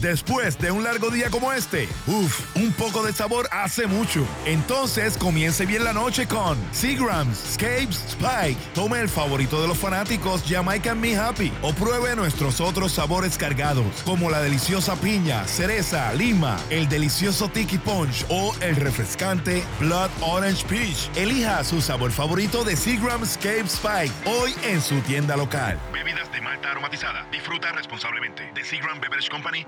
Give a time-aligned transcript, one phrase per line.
[0.00, 4.26] Después de un largo día como este, uff, un poco de sabor hace mucho.
[4.44, 8.58] Entonces comience bien la noche con Seagrams, Scapes, Spike.
[8.74, 11.52] Tome el favorito de los fanáticos, Jamaican Me Happy.
[11.62, 17.78] O pruebe nuestros otros sabores cargados, como la deliciosa piña, cereza, lima, el delicioso Tiki
[17.78, 21.10] Punch o el refrescante Blood Orange Peach.
[21.16, 25.78] Elija su sabor favorito de Seagrams, Scapes, Spike hoy en su tienda local.
[25.92, 27.26] Bebidas de malta aromatizada.
[27.32, 28.50] Disfruta responsablemente.
[28.54, 29.64] De Seagram Beverage Company,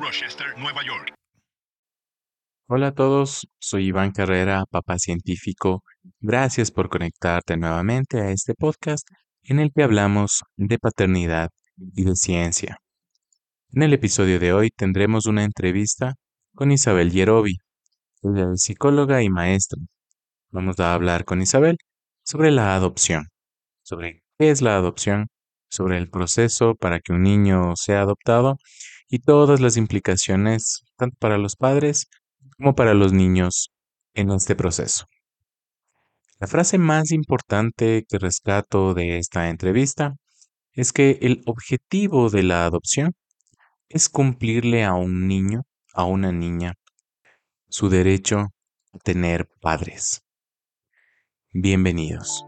[2.67, 5.85] Hola a todos, soy Iván Carrera, papá científico.
[6.19, 9.07] Gracias por conectarte nuevamente a este podcast
[9.43, 12.79] en el que hablamos de paternidad y de ciencia.
[13.71, 16.15] En el episodio de hoy tendremos una entrevista
[16.53, 17.57] con Isabel Yerobi,
[18.57, 19.81] psicóloga y maestra.
[20.51, 21.77] Vamos a hablar con Isabel
[22.25, 23.29] sobre la adopción,
[23.83, 25.29] sobre qué es la adopción,
[25.71, 28.57] sobre el proceso para que un niño sea adoptado
[29.09, 32.09] y todas las implicaciones, tanto para los padres
[32.57, 33.71] como para los niños
[34.15, 35.07] en este proceso.
[36.41, 40.15] La frase más importante que rescato de esta entrevista
[40.73, 43.15] es que el objetivo de la adopción
[43.89, 45.63] es cumplirle a un niño,
[45.95, 46.75] a una niña,
[47.69, 48.51] su derecho
[48.93, 50.23] a tener padres.
[51.53, 52.48] Bienvenidos.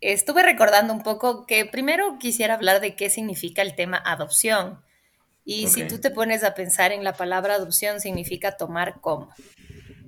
[0.00, 4.82] Estuve recordando un poco que primero quisiera hablar de qué significa el tema adopción.
[5.44, 9.28] Y si tú te pones a pensar en la palabra adopción, significa tomar como.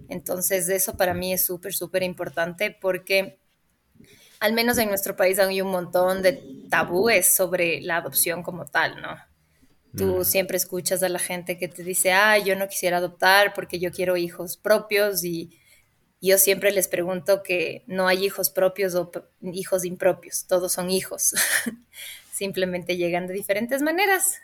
[0.09, 3.39] Entonces, eso para mí es súper, súper importante porque
[4.41, 9.01] al menos en nuestro país hay un montón de tabúes sobre la adopción como tal,
[9.01, 9.32] ¿no?
[9.97, 10.25] Tú mm.
[10.25, 13.93] siempre escuchas a la gente que te dice, ah, yo no quisiera adoptar porque yo
[13.93, 15.59] quiero hijos propios y
[16.21, 19.11] yo siempre les pregunto que no hay hijos propios o
[19.43, 21.35] hijos impropios, todos son hijos.
[22.33, 24.41] Simplemente llegan de diferentes maneras.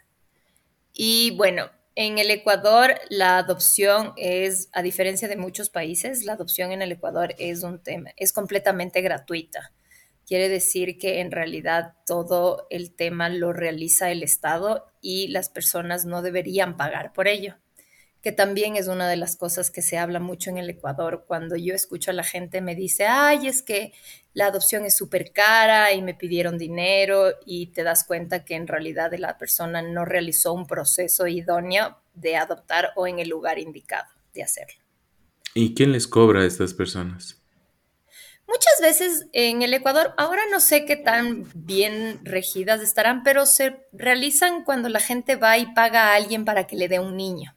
[0.93, 6.73] Y bueno, en el Ecuador la adopción es, a diferencia de muchos países, la adopción
[6.73, 9.73] en el Ecuador es un tema, es completamente gratuita.
[10.29, 16.05] Quiere decir que en realidad todo el tema lo realiza el Estado y las personas
[16.05, 17.57] no deberían pagar por ello
[18.23, 21.25] que también es una de las cosas que se habla mucho en el Ecuador.
[21.27, 23.93] Cuando yo escucho a la gente me dice, ay, es que
[24.35, 28.67] la adopción es súper cara y me pidieron dinero y te das cuenta que en
[28.67, 34.09] realidad la persona no realizó un proceso idóneo de adoptar o en el lugar indicado
[34.35, 34.81] de hacerlo.
[35.55, 37.38] ¿Y quién les cobra a estas personas?
[38.49, 43.87] Muchas veces en el Ecuador, ahora no sé qué tan bien regidas estarán, pero se
[43.93, 47.55] realizan cuando la gente va y paga a alguien para que le dé un niño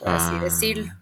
[0.00, 0.92] por así ah, decirlo.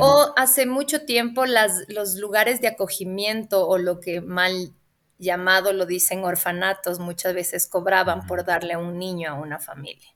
[0.00, 4.72] O hace mucho tiempo las, los lugares de acogimiento o lo que mal
[5.18, 10.08] llamado lo dicen orfanatos muchas veces cobraban por darle un niño a una familia.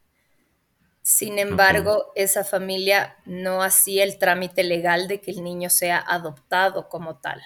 [1.02, 6.88] Sin embargo, esa familia no hacía el trámite legal de que el niño sea adoptado
[6.88, 7.40] como tal.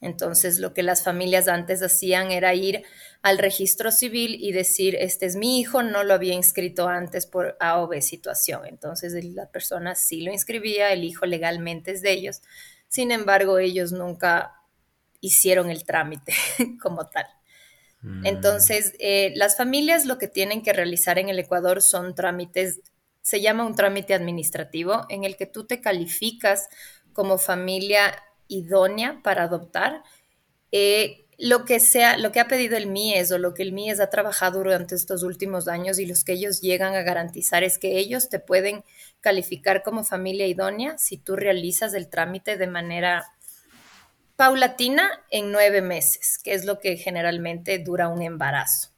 [0.00, 2.82] Entonces, lo que las familias antes hacían era ir
[3.22, 7.56] al registro civil y decir, este es mi hijo, no lo había inscrito antes por
[7.60, 8.66] A o B situación.
[8.66, 12.42] Entonces, la persona sí lo inscribía, el hijo legalmente es de ellos.
[12.88, 14.60] Sin embargo, ellos nunca
[15.20, 16.34] hicieron el trámite
[16.80, 17.26] como tal.
[18.02, 18.26] Mm.
[18.26, 22.80] Entonces, eh, las familias lo que tienen que realizar en el Ecuador son trámites,
[23.22, 26.68] se llama un trámite administrativo, en el que tú te calificas
[27.12, 28.14] como familia
[28.48, 30.02] idónea para adoptar.
[30.72, 34.00] Eh, lo que sea, lo que ha pedido el MIES o lo que el MIES
[34.00, 37.98] ha trabajado durante estos últimos años y los que ellos llegan a garantizar es que
[37.98, 38.84] ellos te pueden
[39.20, 43.26] calificar como familia idónea si tú realizas el trámite de manera
[44.36, 48.90] paulatina en nueve meses, que es lo que generalmente dura un embarazo.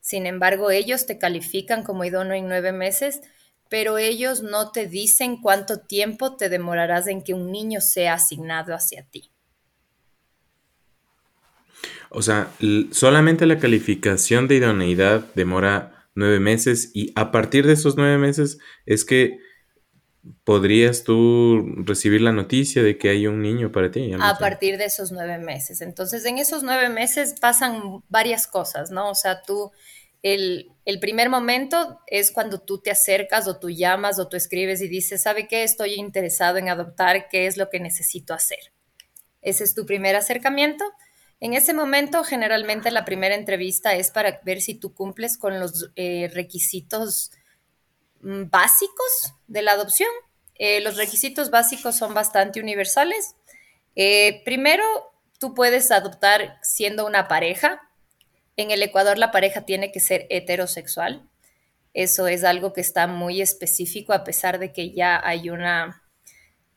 [0.00, 3.22] Sin embargo, ellos te califican como idóneo en nueve meses
[3.68, 8.74] pero ellos no te dicen cuánto tiempo te demorarás en que un niño sea asignado
[8.74, 9.30] hacia ti.
[12.10, 12.50] O sea,
[12.92, 18.58] solamente la calificación de idoneidad demora nueve meses y a partir de esos nueve meses
[18.86, 19.38] es que
[20.44, 24.12] podrías tú recibir la noticia de que hay un niño para ti.
[24.18, 25.80] A partir de esos nueve meses.
[25.80, 29.10] Entonces, en esos nueve meses pasan varias cosas, ¿no?
[29.10, 29.70] O sea, tú,
[30.34, 34.88] el, primer momento es cuando tú te acercas o tú llamas o tú escribes y
[34.88, 35.62] dices, ¿sabe qué?
[35.62, 38.58] Estoy interesado en adoptar, ¿qué es lo que necesito hacer?
[39.40, 40.84] Ese es tu primer acercamiento.
[41.38, 45.90] En ese momento, generalmente la primera entrevista es para ver si tú cumples con los
[45.94, 47.30] eh, requisitos
[48.22, 50.10] mm, básicos de la adopción.
[50.56, 53.36] Eh, los requisitos básicos son bastante universales.
[53.94, 54.84] Eh, primero,
[55.38, 57.85] tú puedes adoptar siendo una pareja.
[58.56, 61.28] En el Ecuador la pareja tiene que ser heterosexual.
[61.94, 66.02] Eso es algo que está muy específico a pesar de que ya hay una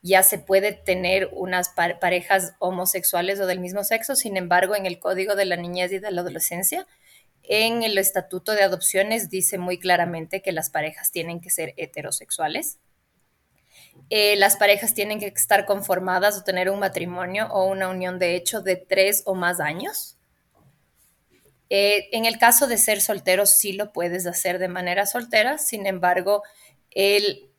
[0.01, 4.97] ya se puede tener unas parejas homosexuales o del mismo sexo, sin embargo, en el
[4.99, 6.87] Código de la Niñez y de la Adolescencia,
[7.43, 12.77] en el Estatuto de Adopciones dice muy claramente que las parejas tienen que ser heterosexuales.
[14.11, 18.35] Eh, las parejas tienen que estar conformadas o tener un matrimonio o una unión de
[18.35, 20.18] hecho de tres o más años.
[21.69, 25.85] Eh, en el caso de ser soltero, sí lo puedes hacer de manera soltera, sin
[25.85, 26.43] embargo,
[26.91, 27.49] el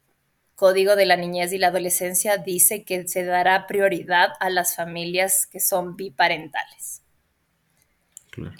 [0.56, 5.46] Código de la Niñez y la Adolescencia dice que se dará prioridad a las familias
[5.46, 7.02] que son biparentales.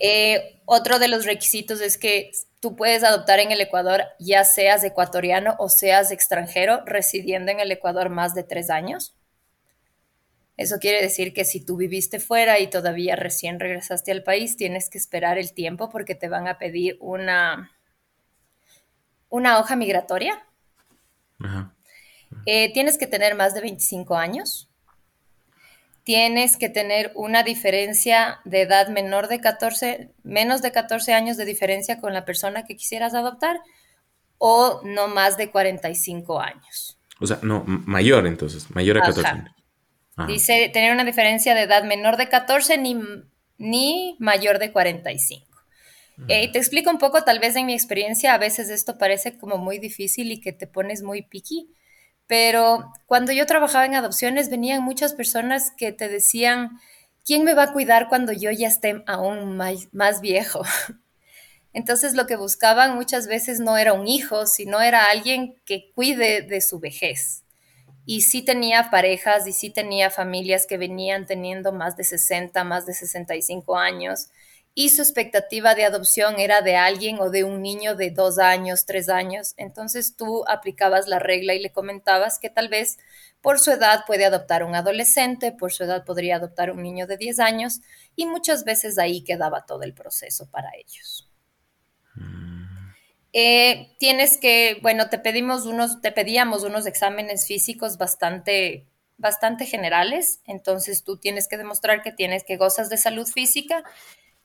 [0.01, 2.31] Eh, otro de los requisitos es que
[2.61, 7.71] tú puedes adoptar en el Ecuador, ya seas ecuatoriano o seas extranjero, residiendo en el
[7.71, 9.15] Ecuador más de tres años.
[10.61, 14.91] Eso quiere decir que si tú viviste fuera y todavía recién regresaste al país, tienes
[14.91, 17.73] que esperar el tiempo porque te van a pedir una,
[19.31, 20.45] una hoja migratoria.
[21.39, 21.73] Ajá.
[22.45, 24.69] Eh, tienes que tener más de 25 años.
[26.05, 31.47] Tienes que tener una diferencia de edad menor de 14, menos de 14 años de
[31.47, 33.61] diferencia con la persona que quisieras adoptar
[34.37, 36.99] o no más de 45 años.
[37.19, 39.60] O sea, no, mayor entonces, mayor a 14 años.
[40.27, 42.97] Dice tener una diferencia de edad menor de 14 ni,
[43.59, 45.51] ni mayor de 45.
[46.29, 49.39] Eh, y te explico un poco, tal vez en mi experiencia, a veces esto parece
[49.39, 51.71] como muy difícil y que te pones muy picky,
[52.27, 56.79] pero cuando yo trabajaba en adopciones venían muchas personas que te decían,
[57.25, 60.63] ¿quién me va a cuidar cuando yo ya esté aún más, viejo?
[61.73, 66.43] Entonces lo que buscaban muchas veces no era un hijo, sino era alguien que cuide
[66.43, 67.45] de su vejez.
[68.13, 72.85] Y sí tenía parejas y sí tenía familias que venían teniendo más de 60, más
[72.85, 74.31] de 65 años
[74.75, 78.85] y su expectativa de adopción era de alguien o de un niño de dos años,
[78.85, 79.55] tres años.
[79.57, 82.99] Entonces tú aplicabas la regla y le comentabas que tal vez
[83.41, 87.17] por su edad puede adoptar un adolescente, por su edad podría adoptar un niño de
[87.17, 87.81] 10 años
[88.17, 91.31] y muchas veces ahí quedaba todo el proceso para ellos.
[92.17, 92.50] Mm.
[93.33, 98.87] Eh, tienes que, bueno, te pedimos unos, te pedíamos unos exámenes físicos bastante,
[99.19, 100.41] bastante generales.
[100.47, 103.85] Entonces tú tienes que demostrar que tienes que gozas de salud física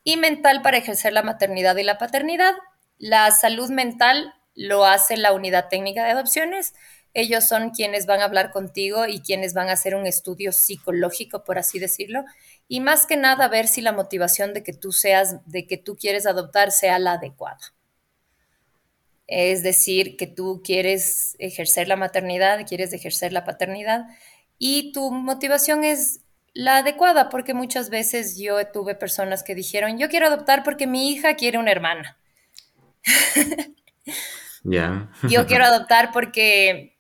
[0.04, 2.54] y mental para ejercer la maternidad y la paternidad.
[2.98, 6.74] La salud mental lo hace la unidad técnica de adopciones.
[7.14, 11.44] Ellos son quienes van a hablar contigo y quienes van a hacer un estudio psicológico,
[11.44, 12.26] por así decirlo,
[12.68, 15.96] y más que nada ver si la motivación de que tú seas, de que tú
[15.96, 17.60] quieres adoptar sea la adecuada.
[19.28, 24.06] Es decir, que tú quieres ejercer la maternidad, quieres ejercer la paternidad
[24.58, 26.22] y tu motivación es
[26.54, 31.12] la adecuada, porque muchas veces yo tuve personas que dijeron, yo quiero adoptar porque mi
[31.12, 32.18] hija quiere una hermana.
[34.64, 35.12] Ya.
[35.30, 36.98] yo quiero adoptar porque,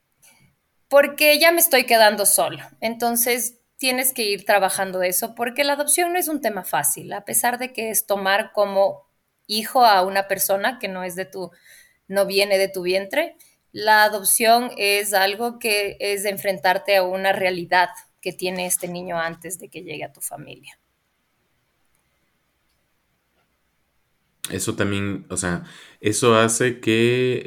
[0.89, 2.63] porque ya me estoy quedando solo.
[2.81, 7.23] Entonces tienes que ir trabajando eso, porque la adopción no es un tema fácil, a
[7.23, 9.05] pesar de que es tomar como
[9.47, 11.51] hijo a una persona que no es de tu,
[12.07, 13.35] no viene de tu vientre.
[13.71, 17.89] La adopción es algo que es enfrentarte a una realidad,
[18.21, 20.79] que tiene este niño antes de que llegue a tu familia.
[24.49, 25.63] Eso también, o sea,
[26.01, 27.43] eso hace que,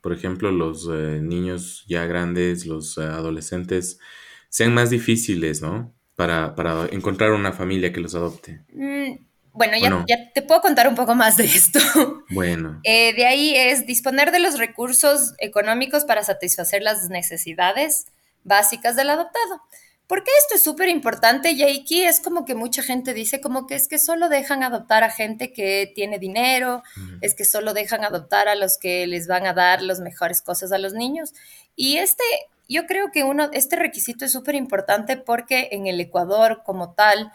[0.00, 4.00] por ejemplo, los eh, niños ya grandes, los adolescentes,
[4.48, 5.94] sean más difíciles, ¿no?
[6.14, 6.54] Para,
[6.90, 8.64] encontrar una familia que los adopte.
[8.72, 11.78] Mm, bueno, ya, ya, te puedo contar un poco más de esto.
[12.28, 12.80] Bueno.
[12.82, 18.06] Eh, de ahí es disponer de los recursos económicos para satisfacer las necesidades
[18.42, 19.62] básicas del adoptado.
[20.06, 23.74] Porque esto es súper importante y aquí es como que mucha gente dice como que
[23.74, 26.84] es que solo dejan adoptar a gente que tiene dinero,
[27.22, 30.70] es que solo dejan adoptar a los que les van a dar las mejores cosas
[30.70, 31.32] a los niños.
[31.74, 32.22] Y este,
[32.68, 37.32] yo creo que uno, este requisito es súper importante porque en el Ecuador como tal,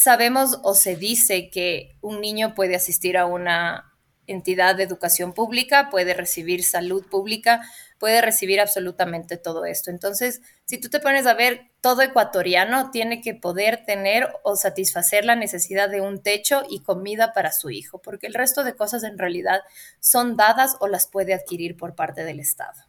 [0.00, 3.92] sabemos o se dice que un niño puede asistir a una
[4.26, 7.60] entidad de educación pública, puede recibir salud pública,
[7.98, 9.90] puede recibir absolutamente todo esto.
[9.90, 15.26] Entonces, si tú te pones a ver, todo ecuatoriano tiene que poder tener o satisfacer
[15.26, 19.04] la necesidad de un techo y comida para su hijo, porque el resto de cosas
[19.04, 19.60] en realidad
[19.98, 22.86] son dadas o las puede adquirir por parte del Estado.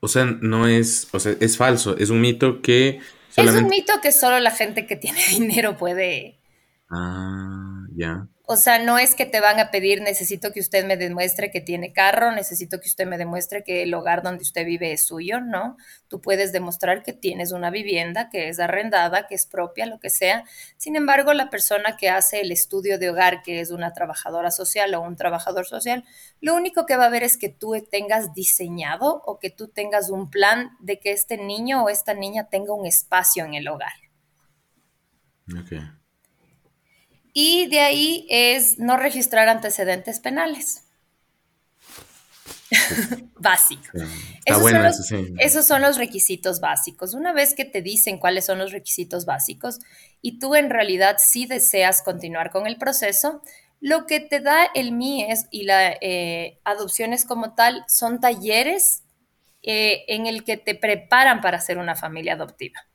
[0.00, 3.00] O sea, no es, o sea, es falso, es un mito que...
[3.36, 6.40] Es un mito que solo la gente que tiene dinero puede...
[6.90, 8.26] Ah, ya.
[8.50, 11.60] O sea, no es que te van a pedir, necesito que usted me demuestre que
[11.60, 15.42] tiene carro, necesito que usted me demuestre que el hogar donde usted vive es suyo,
[15.42, 15.76] ¿no?
[16.08, 20.08] Tú puedes demostrar que tienes una vivienda, que es arrendada, que es propia, lo que
[20.08, 20.44] sea.
[20.78, 24.94] Sin embargo, la persona que hace el estudio de hogar, que es una trabajadora social
[24.94, 26.06] o un trabajador social,
[26.40, 30.08] lo único que va a ver es que tú tengas diseñado o que tú tengas
[30.08, 33.92] un plan de que este niño o esta niña tenga un espacio en el hogar.
[35.66, 35.97] Okay.
[37.32, 40.84] Y de ahí es no registrar antecedentes penales.
[43.38, 43.82] Básico.
[44.44, 47.14] esos, son los, requisitos básicos.
[47.14, 49.78] Una vez que te dicen cuáles son los requisitos básicos
[50.20, 53.42] y tú en realidad sí deseas continuar con el proceso,
[53.80, 59.02] lo que te da el MIES y la eh, adopciones como tal son talleres
[59.62, 62.87] eh, en el que te preparan para ser una familia adoptiva.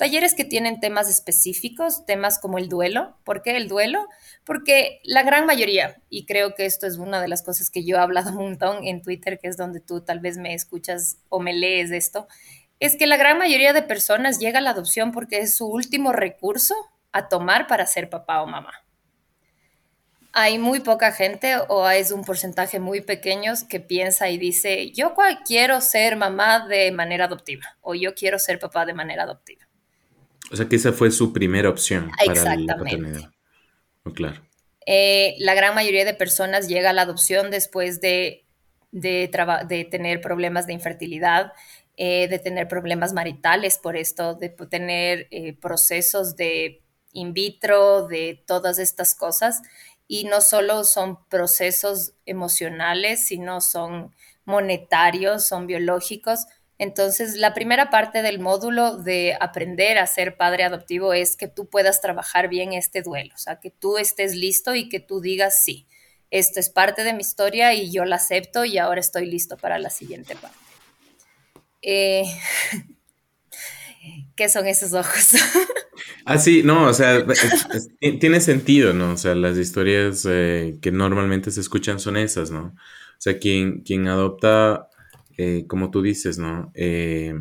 [0.00, 3.18] Talleres que tienen temas específicos, temas como el duelo.
[3.22, 4.08] ¿Por qué el duelo?
[4.44, 7.96] Porque la gran mayoría, y creo que esto es una de las cosas que yo
[7.96, 11.38] he hablado un montón en Twitter, que es donde tú tal vez me escuchas o
[11.38, 12.28] me lees esto,
[12.78, 16.12] es que la gran mayoría de personas llega a la adopción porque es su último
[16.12, 16.74] recurso
[17.12, 18.72] a tomar para ser papá o mamá.
[20.32, 25.14] Hay muy poca gente o es un porcentaje muy pequeño que piensa y dice, yo
[25.44, 29.69] quiero ser mamá de manera adoptiva o yo quiero ser papá de manera adoptiva.
[30.50, 33.30] O sea que esa fue su primera opción para la paternidad.
[34.04, 34.42] Oh, claro.
[34.86, 38.46] Eh, la gran mayoría de personas llega a la adopción después de,
[38.90, 39.30] de,
[39.68, 41.52] de tener problemas de infertilidad,
[41.96, 48.42] eh, de tener problemas maritales por esto, de tener eh, procesos de in vitro, de
[48.46, 49.62] todas estas cosas.
[50.08, 54.12] Y no solo son procesos emocionales, sino son
[54.44, 56.46] monetarios, son biológicos
[56.80, 61.68] entonces, la primera parte del módulo de aprender a ser padre adoptivo es que tú
[61.68, 65.62] puedas trabajar bien este duelo, o sea, que tú estés listo y que tú digas,
[65.62, 65.86] sí,
[66.30, 69.78] esto es parte de mi historia y yo la acepto y ahora estoy listo para
[69.78, 70.56] la siguiente parte.
[71.82, 72.24] Eh,
[74.34, 75.32] ¿Qué son esos ojos?
[76.24, 77.26] ah, sí, no, o sea,
[78.20, 79.12] tiene sentido, ¿no?
[79.12, 82.68] O sea, las historias eh, que normalmente se escuchan son esas, ¿no?
[82.68, 84.88] O sea, quien, quien adopta
[85.42, 86.70] eh, como tú dices, ¿no?
[86.74, 87.32] Eh,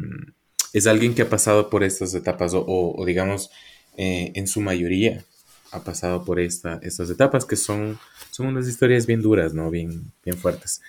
[0.71, 3.51] es alguien que ha pasado por estas etapas o, digamos,
[3.97, 5.25] eh, en su mayoría
[5.73, 7.99] ha pasado por esta, estas etapas que son,
[8.31, 9.69] son unas historias bien duras, ¿no?
[9.69, 10.81] Bien, bien fuertes.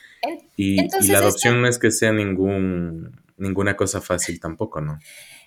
[0.57, 0.77] Y,
[1.09, 5.01] la adopción no es que sea ningún, ninguna cosa fácil tampoco, ¿no?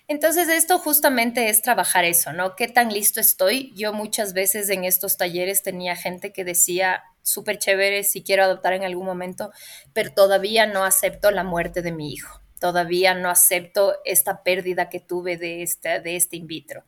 [0.06, 2.56] Entonces esto justamente es trabajar eso, ¿no?
[2.56, 3.72] ¿Qué tan listo estoy?
[3.74, 8.74] Yo muchas veces en estos talleres tenía gente que decía, súper chévere si quiero adoptar
[8.74, 9.50] en algún momento,
[9.92, 15.00] pero todavía no acepto la muerte de mi hijo, todavía no acepto esta pérdida que
[15.00, 16.84] tuve de este, de este in vitro.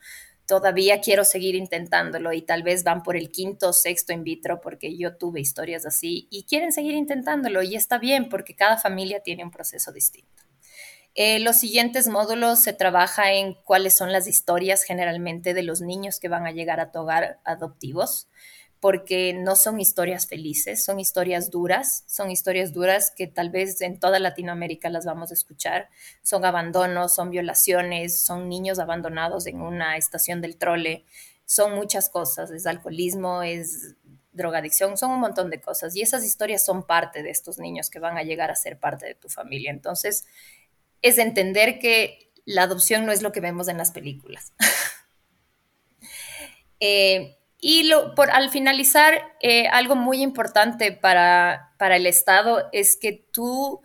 [0.47, 4.61] Todavía quiero seguir intentándolo y tal vez van por el quinto o sexto in vitro
[4.61, 9.21] porque yo tuve historias así y quieren seguir intentándolo y está bien porque cada familia
[9.25, 10.45] tiene un proceso distinto.
[11.16, 16.21] Eh, los siguientes módulos se trabaja en cuáles son las historias generalmente de los niños
[16.21, 18.28] que van a llegar a tu hogar adoptivos
[18.87, 23.99] porque no son historias felices, son historias duras, son historias duras que tal vez en
[23.99, 25.88] toda Latinoamérica las vamos a escuchar.
[26.23, 31.05] Son abandonos, son violaciones, son niños abandonados en una estación del trole,
[31.45, 33.97] son muchas cosas, es alcoholismo, es
[34.33, 37.99] drogadicción, son un montón de cosas y esas historias son parte de estos niños que
[37.99, 39.73] van a llegar a ser parte de tu familia.
[39.73, 40.28] Entonces,
[41.02, 44.52] es entender que la adopción no es lo que vemos en las películas.
[46.78, 47.37] eh,
[47.68, 53.26] y lo, por, al finalizar, eh, algo muy importante para, para el Estado es que
[53.32, 53.80] tú,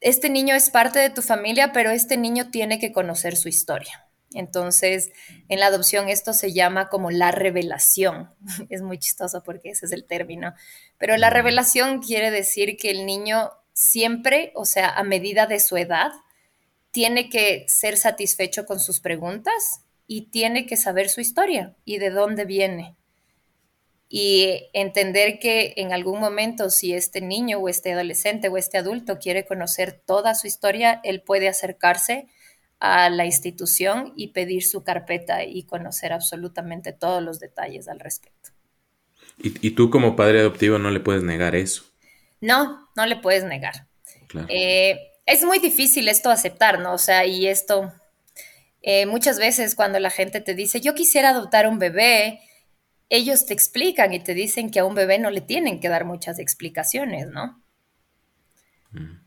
[0.00, 4.08] este niño es parte de tu familia, pero este niño tiene que conocer su historia.
[4.34, 5.12] Entonces,
[5.48, 8.34] en la adopción esto se llama como la revelación.
[8.68, 10.52] Es muy chistoso porque ese es el término.
[10.98, 15.76] Pero la revelación quiere decir que el niño siempre, o sea, a medida de su
[15.76, 16.10] edad,
[16.90, 22.10] tiene que ser satisfecho con sus preguntas y tiene que saber su historia y de
[22.10, 22.96] dónde viene.
[24.08, 29.18] Y entender que en algún momento si este niño o este adolescente o este adulto
[29.18, 32.28] quiere conocer toda su historia, él puede acercarse
[32.78, 38.50] a la institución y pedir su carpeta y conocer absolutamente todos los detalles al respecto.
[39.38, 41.84] Y, tú como padre adoptivo no le puedes negar eso.
[42.40, 43.86] No, no le puedes negar.
[44.48, 46.94] Eh, es muy difícil esto aceptar, ¿no?
[46.94, 47.92] O sea, y esto,
[48.88, 52.38] eh, muchas veces cuando la gente te dice, yo quisiera adoptar un bebé,
[53.08, 56.04] ellos te explican y te dicen que a un bebé no le tienen que dar
[56.04, 57.60] muchas explicaciones, ¿no?
[58.92, 59.26] Mm.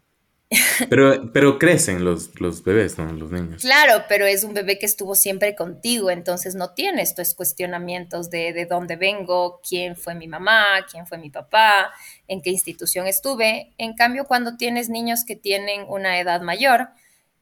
[0.89, 3.11] Pero, pero crecen los, los bebés, ¿no?
[3.11, 3.61] Los niños.
[3.61, 8.53] Claro, pero es un bebé que estuvo siempre contigo, entonces no tiene estos cuestionamientos de,
[8.53, 11.91] de dónde vengo, quién fue mi mamá, quién fue mi papá,
[12.29, 13.73] en qué institución estuve.
[13.77, 16.91] En cambio, cuando tienes niños que tienen una edad mayor,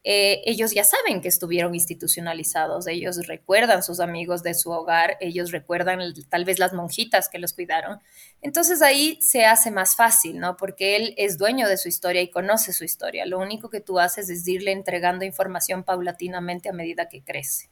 [0.04, 5.50] eh, ellos ya saben que estuvieron institucionalizados, ellos recuerdan sus amigos de su hogar, ellos
[5.50, 7.98] recuerdan tal vez las monjitas que los cuidaron.
[8.40, 10.56] Entonces ahí se hace más fácil, ¿no?
[10.56, 13.26] Porque él es dueño de su historia y conoce su historia.
[13.26, 17.70] Lo único que tú haces es irle entregando información paulatinamente a medida que crece.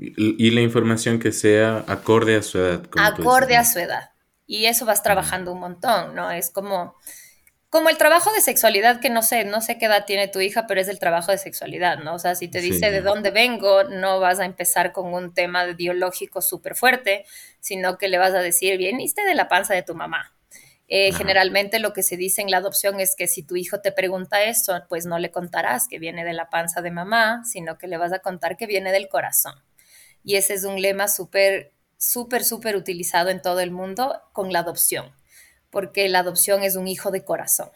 [0.00, 2.82] Y, la información que sea acorde a su edad.
[2.96, 4.10] Acorde a su edad.
[4.46, 6.30] Y eso vas trabajando un montón, ¿no?
[6.30, 6.94] Es como
[7.70, 10.66] como el trabajo de sexualidad, que no sé, no sé qué edad tiene tu hija,
[10.66, 12.14] pero es el trabajo de sexualidad, ¿no?
[12.14, 15.64] O sea, si te dice de dónde vengo, no vas a empezar con un tema
[15.66, 17.26] biológico súper fuerte,
[17.60, 20.34] sino que le vas a decir, viniste de la panza de tu mamá.
[20.90, 23.92] Eh, generalmente lo que se dice en la adopción es que si tu hijo te
[23.92, 27.88] pregunta eso, pues no le contarás que viene de la panza de mamá, sino que
[27.88, 29.62] le vas a contar que viene del corazón.
[30.24, 34.60] Y ese es un lema súper, súper, súper utilizado en todo el mundo con la
[34.60, 35.17] adopción
[35.78, 37.70] porque la adopción es un hijo de corazón.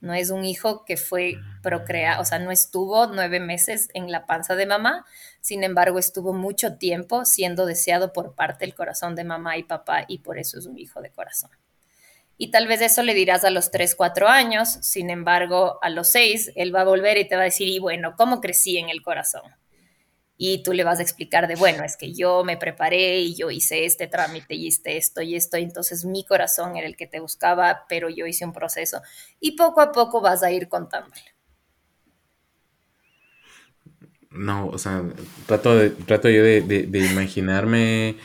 [0.00, 4.24] No es un hijo que fue procreado, o sea, no estuvo nueve meses en la
[4.24, 5.04] panza de mamá,
[5.42, 10.06] sin embargo, estuvo mucho tiempo siendo deseado por parte del corazón de mamá y papá
[10.08, 11.50] y por eso es un hijo de corazón.
[12.38, 16.08] Y tal vez eso le dirás a los tres, cuatro años, sin embargo, a los
[16.08, 18.88] seis, él va a volver y te va a decir, y bueno, ¿cómo crecí en
[18.88, 19.42] el corazón?
[20.36, 23.50] Y tú le vas a explicar de, bueno, es que yo me preparé y yo
[23.50, 27.06] hice este trámite y hice esto y esto, y entonces mi corazón era el que
[27.06, 29.00] te buscaba, pero yo hice un proceso
[29.40, 31.22] y poco a poco vas a ir contándole.
[34.30, 35.04] No, o sea,
[35.46, 38.16] trato, de, trato yo de, imaginarme,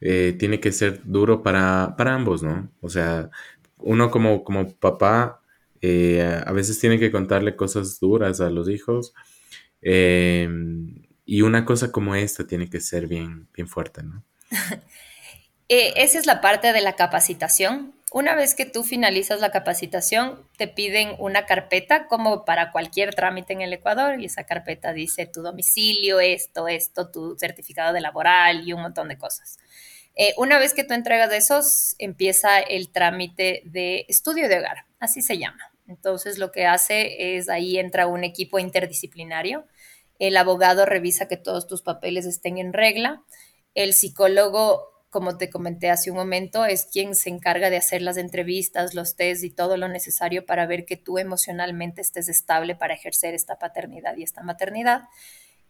[0.00, 2.68] eh, tiene que ser duro para, ambos, ¿no?
[2.80, 3.30] O sea,
[3.78, 5.40] uno como, como papá
[5.80, 9.14] eh, a veces tiene que contarle cosas duras a los hijos.
[9.82, 10.48] Eh,
[11.24, 14.24] y una cosa como esta tiene que ser bien, bien fuerte, ¿no?
[15.68, 17.94] Eh, esa es la parte de la capacitación.
[18.12, 23.54] Una vez que tú finalizas la capacitación, te piden una carpeta como para cualquier trámite
[23.54, 28.68] en el Ecuador y esa carpeta dice tu domicilio, esto, esto, tu certificado de laboral
[28.68, 29.58] y un montón de cosas.
[30.14, 35.22] Eh, una vez que tú entregas esos, empieza el trámite de estudio de hogar, así
[35.22, 35.72] se llama.
[35.88, 39.64] Entonces lo que hace es ahí entra un equipo interdisciplinario
[40.22, 43.24] el abogado revisa que todos tus papeles estén en regla,
[43.74, 48.16] el psicólogo, como te comenté hace un momento, es quien se encarga de hacer las
[48.16, 52.94] entrevistas, los test y todo lo necesario para ver que tú emocionalmente estés estable para
[52.94, 55.02] ejercer esta paternidad y esta maternidad.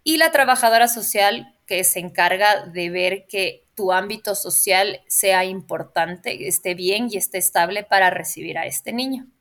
[0.05, 6.47] Y la trabajadora social que se encarga de ver que tu ámbito social sea importante,
[6.47, 9.32] esté bien y esté estable para recibir a este niño.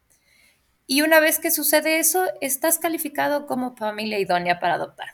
[0.88, 5.10] Y una vez que sucede eso, estás calificado como familia idónea para adoptar.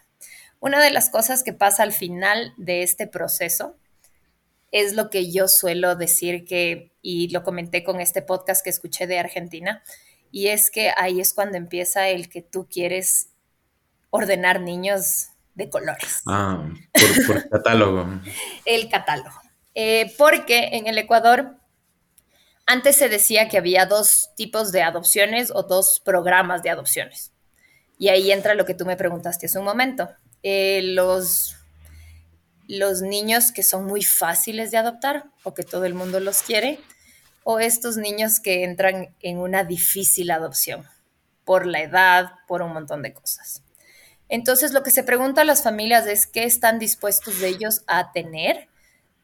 [0.60, 3.78] Una de las cosas que pasa al final de este proceso
[4.72, 9.08] es lo que yo suelo decir que, y lo comenté con este podcast que escuché
[9.08, 9.84] de Argentina,
[10.32, 13.30] y es que ahí es cuando empieza el que tú quieres
[14.10, 16.22] ordenar niños de colores.
[16.28, 16.70] Ah,
[17.26, 18.06] por, catálogo.
[18.66, 19.40] el catálogo.
[19.74, 21.56] Eh, porque en el Ecuador
[22.68, 27.32] antes se decía que había dos tipos de adopciones o dos programas de adopciones.
[27.98, 30.10] Y ahí entra lo que tú me preguntaste hace un momento.
[30.44, 31.56] Eh, los,
[32.68, 36.80] los niños que son muy fáciles de adoptar o que todo el mundo los quiere,
[37.44, 40.86] o estos niños que entran en una difícil adopción
[41.46, 43.64] por la edad, por un montón de cosas.
[44.28, 48.12] Entonces, lo que se pregunta a las familias es qué están dispuestos de ellos a
[48.12, 48.68] tener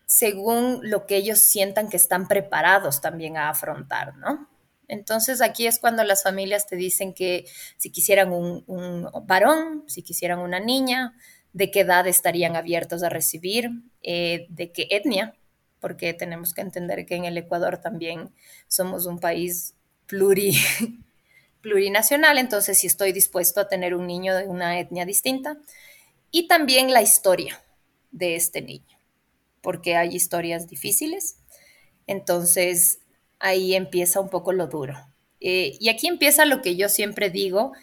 [0.06, 4.50] según lo que ellos sientan que están preparados también a afrontar, ¿no?
[4.88, 7.46] Entonces aquí es cuando las familias te dicen que
[7.78, 11.16] si quisieran un, varón, si quisieran una niña,
[11.54, 13.70] de qué edad estarían abiertos a recibir,
[14.02, 15.36] eh, de qué etnia,
[15.80, 18.32] porque tenemos que entender que en el Ecuador también
[18.68, 19.76] somos un país
[21.62, 25.58] plurinacional, entonces si estoy dispuesto a tener un niño de una etnia distinta,
[26.30, 27.62] y también la historia
[28.12, 28.93] de este niño
[29.64, 31.38] porque hay historias difíciles.
[32.06, 33.00] Entonces,
[33.40, 34.96] ahí empieza un poco lo duro.
[35.40, 37.74] Eh, y aquí empieza lo que yo siempre digo,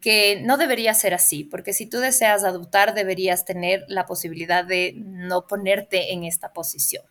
[0.00, 4.94] que no debería ser así, porque si tú deseas adoptar, deberías tener la posibilidad de
[4.96, 7.04] no ponerte en esta posición.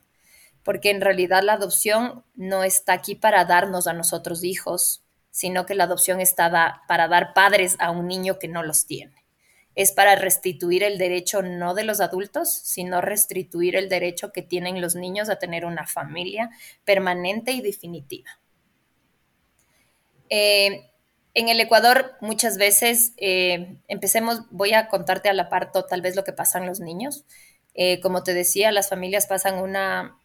[0.63, 5.75] porque en realidad la adopción no está aquí para darnos a nosotros hijos, sino que
[5.75, 9.24] la adopción está para dar padres a un niño que no los tiene.
[9.75, 14.81] Es para restituir el derecho no de los adultos, sino restituir el derecho que tienen
[14.81, 16.49] los niños a tener una familia
[16.85, 18.39] permanente y definitiva.
[20.29, 20.89] Eh,
[21.33, 26.15] en el Ecuador muchas veces, eh, empecemos, voy a contarte a la parto tal vez
[26.15, 27.25] lo que pasan los niños.
[27.73, 30.17] Eh, como te decía, las familias pasan una,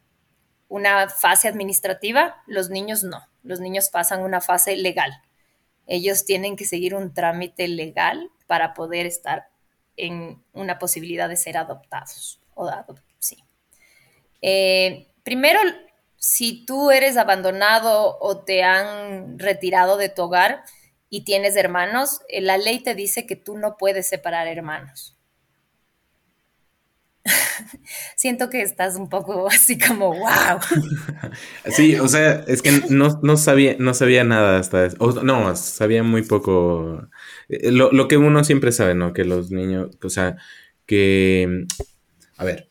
[0.69, 5.11] una fase administrativa, los niños no, los niños pasan una fase legal.
[5.89, 9.47] Ellos tienen que seguir un trámite legal para poder estar
[9.97, 12.41] en una posibilidad de ser adoptados.
[12.57, 12.69] O
[13.21, 13.37] sí.
[14.43, 15.61] Eh, primero,
[16.17, 20.65] si tú eres abandonado o te han retirado de tu hogar,
[21.09, 25.17] y tienes hermanos, eh, la ley te dice que tú no puedes separar hermanos.
[28.17, 30.59] Siento que estás un poco así como, wow.
[31.71, 35.23] Sí, o sea, es que no, sabía, no sabía nada hasta eso.
[35.23, 37.09] no, sabía muy poco.
[37.49, 39.13] Eh, lo, lo, que uno siempre sabe, ¿no?
[39.13, 40.37] Que los niños, o sea,
[40.87, 41.67] que...
[42.37, 42.71] A ver,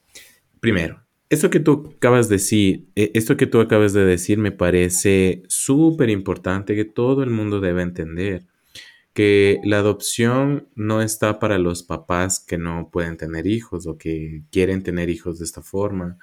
[0.60, 4.52] primero, esto que tú acabas de decir, e, esto que tú acabas de decir me
[4.52, 8.49] parece súper importante que todo el mundo debe entender
[9.14, 14.44] que la adopción no está para los papás que no pueden tener hijos o que
[14.52, 16.18] quieren tener hijos de esta forma,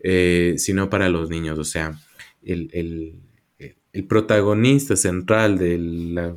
[0.00, 1.58] eh, sino para los niños.
[1.58, 1.98] O sea,
[2.42, 3.20] el,
[4.08, 6.36] protagonista central de la,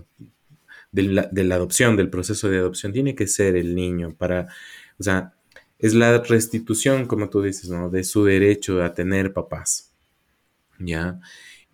[0.92, 4.48] de la, adopción, del proceso de adopción, tiene que ser el niño para,
[4.98, 5.34] o sea,
[5.78, 7.90] es la restitución, como tú dices, ¿no?
[7.90, 9.92] De su derecho a tener papás.
[10.80, 11.20] ¿Ya?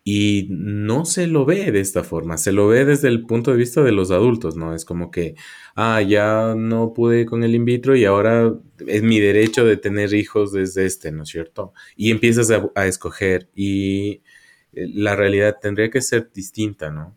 [0.10, 3.58] Y no se lo ve de esta forma, se lo ve desde el punto de
[3.58, 4.74] vista de los adultos, ¿no?
[4.74, 5.36] Es como que,
[5.76, 8.54] ah, ya no pude con el in vitro y ahora
[8.88, 11.74] es mi derecho de tener hijos desde este, ¿no es cierto?
[11.98, 14.22] Y empiezas a, escoger y
[14.72, 17.17] eh, la realidad tendría que ser distinta, ¿no?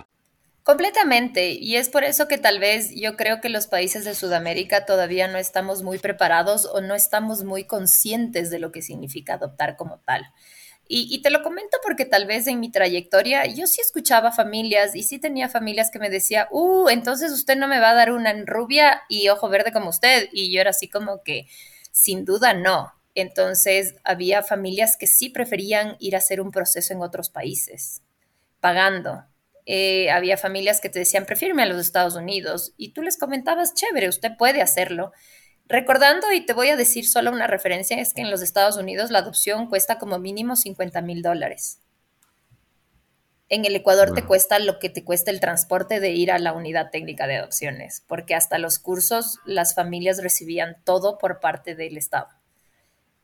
[0.63, 4.85] Completamente, y es por eso que tal vez yo creo que los países de Sudamérica
[4.85, 9.75] todavía no estamos muy preparados o no estamos muy conscientes de lo que significa adoptar
[9.75, 10.23] como tal.
[10.93, 15.03] Y, te lo comento porque tal vez en mi trayectoria yo sí escuchaba familias y
[15.03, 18.33] sí tenía familias que me decía, uh, entonces usted no me va a dar una
[18.45, 20.27] rubia y ojo verde como usted.
[20.33, 21.47] Y yo era así como que,
[21.91, 22.91] sin duda no.
[23.15, 28.01] Entonces había familias que sí preferían ir a hacer un proceso en otros países,
[28.59, 29.23] pagando,
[29.65, 33.73] eh, había familias que te decían, prefírme a los Estados Unidos, y tú les comentabas,
[33.73, 35.11] chévere, usted puede hacerlo.
[35.67, 39.11] Recordando, y te voy a decir solo una referencia, es que en los Estados Unidos
[39.11, 41.79] la adopción cuesta como mínimo 50 mil dólares.
[43.47, 46.53] En el Ecuador te cuesta lo que te cuesta el transporte de ir a la
[46.53, 51.97] unidad técnica de adopciones, porque hasta los cursos las familias recibían todo por parte del
[51.97, 52.29] Estado.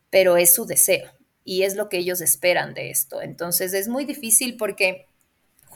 [0.09, 1.09] Pero es su deseo
[1.45, 3.21] y es lo que ellos esperan de esto.
[3.21, 5.07] Entonces es muy difícil porque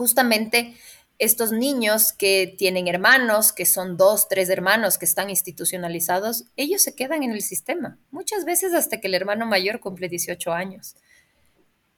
[0.02, 0.74] justamente
[1.20, 6.96] estos niños que tienen hermanos, que son dos, tres hermanos que están institucionalizados, ellos se
[6.96, 10.96] quedan en el sistema, muchas veces hasta que el hermano mayor cumple 18 años.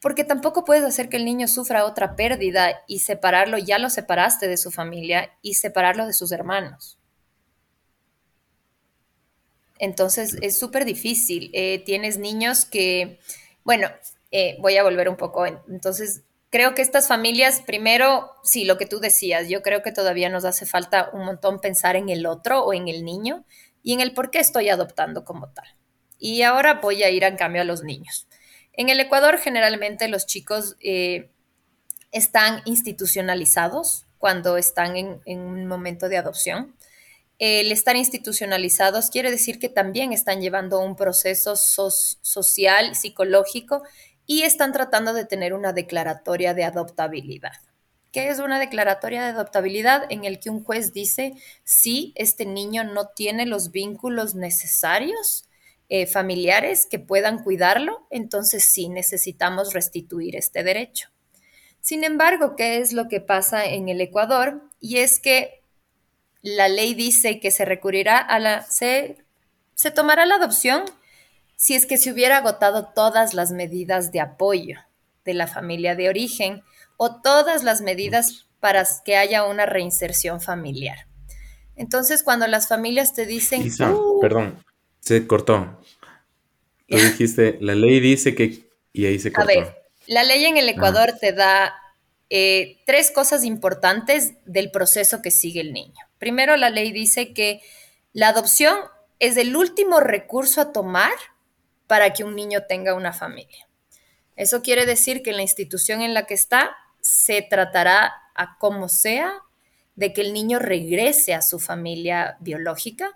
[0.01, 4.49] Porque tampoco puedes hacer que el niño sufra otra pérdida y separarlo, ya lo separaste
[4.49, 6.99] de su familia y separarlo de sus hermanos.
[9.79, 11.49] Entonces es súper difícil.
[11.53, 13.21] Eh, tienes niños que,
[13.63, 13.87] bueno,
[14.31, 15.45] eh, voy a volver un poco.
[15.45, 20.29] Entonces, creo que estas familias, primero, sí, lo que tú decías, yo creo que todavía
[20.29, 23.43] nos hace falta un montón pensar en el otro o en el niño
[23.81, 25.65] y en el por qué estoy adoptando como tal.
[26.19, 28.27] Y ahora voy a ir en cambio a los niños.
[28.71, 31.31] En el Ecuador generalmente los chicos eh,
[32.11, 36.75] están institucionalizados cuando están en, un momento de adopción.
[37.39, 43.81] El estar institucionalizados quiere decir que también están llevando un proceso social, psicológico
[44.25, 47.53] y están tratando de tener una declaratoria de adoptabilidad.
[48.12, 50.05] ¿Qué es una declaratoria de adoptabilidad?
[50.09, 51.33] En el que un juez dice
[51.63, 55.49] si este niño no tiene los vínculos necesarios
[55.89, 61.09] eh, familiares que puedan cuidarlo, entonces sí necesitamos restituir este derecho.
[61.81, 64.62] Sin embargo, ¿qué es lo que pasa en el Ecuador?
[64.79, 65.62] Y es que
[66.41, 69.17] la ley dice que se recurrirá a la, se
[69.93, 70.86] tomará la adopción
[71.55, 74.79] si es que se hubiera agotado todas las medidas de apoyo
[75.25, 76.63] de la familia de origen
[76.97, 81.07] o todas las medidas para que haya una reinserción familiar.
[81.75, 83.69] Entonces, cuando las familias te dicen...
[83.81, 84.19] Uh".
[84.21, 84.63] perdón,
[84.99, 85.81] se cortó.
[86.87, 88.69] Tú dijiste, la ley dice que...
[88.91, 89.49] Y ahí se cortó.
[89.49, 89.75] A ver,
[90.07, 91.73] la ley en el Ecuador te da
[92.29, 95.99] eh, tres cosas importantes del proceso que sigue el niño.
[96.19, 97.61] Primero, la ley dice que
[98.11, 98.77] la adopción
[99.19, 101.11] es el último recurso a tomar
[101.93, 103.67] para que un niño tenga una familia.
[104.36, 108.89] Eso quiere decir que en la institución en la que está se tratará a como
[108.89, 109.32] sea
[109.93, 113.15] de que el niño regrese a su familia biológica,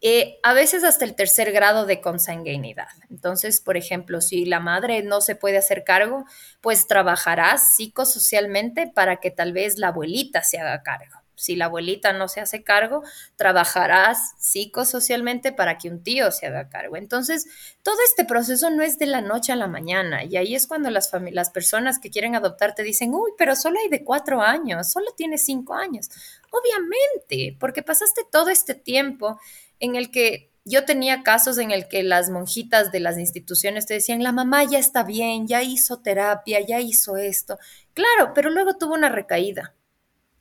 [0.00, 2.88] eh, a veces hasta el tercer grado de consanguinidad.
[3.08, 6.24] Entonces, por ejemplo, si la madre no se puede hacer cargo,
[6.60, 12.12] pues trabajará psicosocialmente para que tal vez la abuelita se haga cargo si la abuelita
[12.12, 13.02] no se hace cargo,
[13.36, 16.96] trabajarás psicosocialmente para que un tío se haga cargo.
[16.96, 17.46] Entonces,
[17.82, 20.90] todo este proceso no es de la noche a la mañana y ahí es cuando
[20.90, 24.90] las, las personas que quieren adoptar te dicen, uy, pero solo hay de cuatro años,
[24.90, 26.08] solo tienes cinco años.
[26.50, 29.40] Obviamente, porque pasaste todo este tiempo
[29.80, 33.94] en el que yo tenía casos en el que las monjitas de las instituciones te
[33.94, 37.58] decían, la mamá ya está bien, ya hizo terapia, ya hizo esto.
[37.94, 39.74] Claro, pero luego tuvo una recaída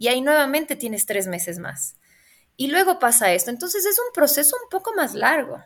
[0.01, 1.95] y ahí nuevamente tienes tres meses más.
[2.57, 3.51] Y luego pasa esto.
[3.51, 5.63] Entonces es un proceso un poco más largo.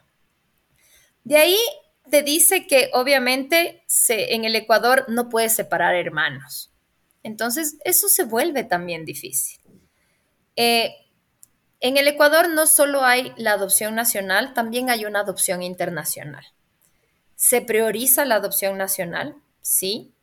[1.23, 1.57] De ahí
[2.11, 6.69] te dice que obviamente en el Ecuador no puedes separar hermanos.
[7.23, 9.61] Entonces eso se vuelve también difícil.
[10.57, 10.93] Eh,
[11.79, 16.45] en el Ecuador no solo hay la adopción nacional, también hay una adopción internacional.
[17.37, 20.13] Se prioriza la adopción nacional, sí.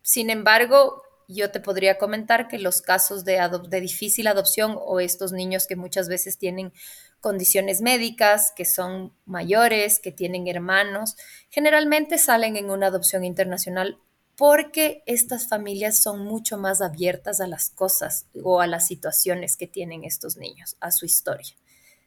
[0.00, 3.38] Sin embargo, yo te podría comentar que los casos de,
[3.80, 6.72] difícil adopción o estos niños que muchas veces tienen
[7.20, 11.16] condiciones médicas, que son mayores, que tienen hermanos,
[11.50, 13.98] generalmente salen en una adopción internacional
[14.36, 19.66] porque estas familias son mucho más abiertas a las cosas o a las situaciones que
[19.66, 21.54] tienen estos niños, a su historia.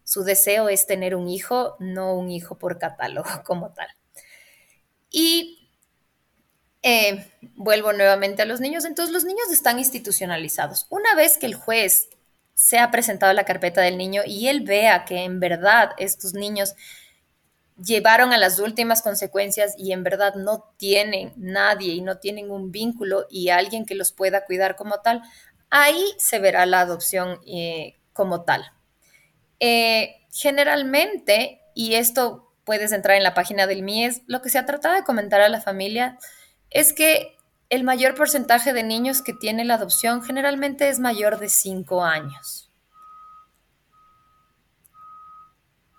[0.04, 3.88] Su deseo es tener un hijo, no un hijo por catálogo como tal.
[5.12, 5.61] Y
[6.84, 8.86] eh, vuelvo nuevamente a los niños.
[8.86, 10.88] Entonces, los niños están institucionalizados.
[10.90, 12.10] Una vez que el juez
[12.54, 16.76] se ha presentado la carpeta del niño y él vea que en verdad estos niños
[17.84, 22.72] llevaron a las últimas consecuencias y en verdad no tienen nadie y no tienen un
[22.72, 25.24] vínculo y alguien que los pueda cuidar como tal,
[25.70, 28.72] ahí se verá la adopción eh, como tal.
[29.60, 34.66] Eh, generalmente, y esto puedes entrar en la página del MIES, lo que se ha
[34.66, 36.20] tratado de comentar a la familia
[36.72, 37.38] es que
[37.70, 42.70] el mayor porcentaje de niños que tiene la adopción generalmente es mayor de 5 años.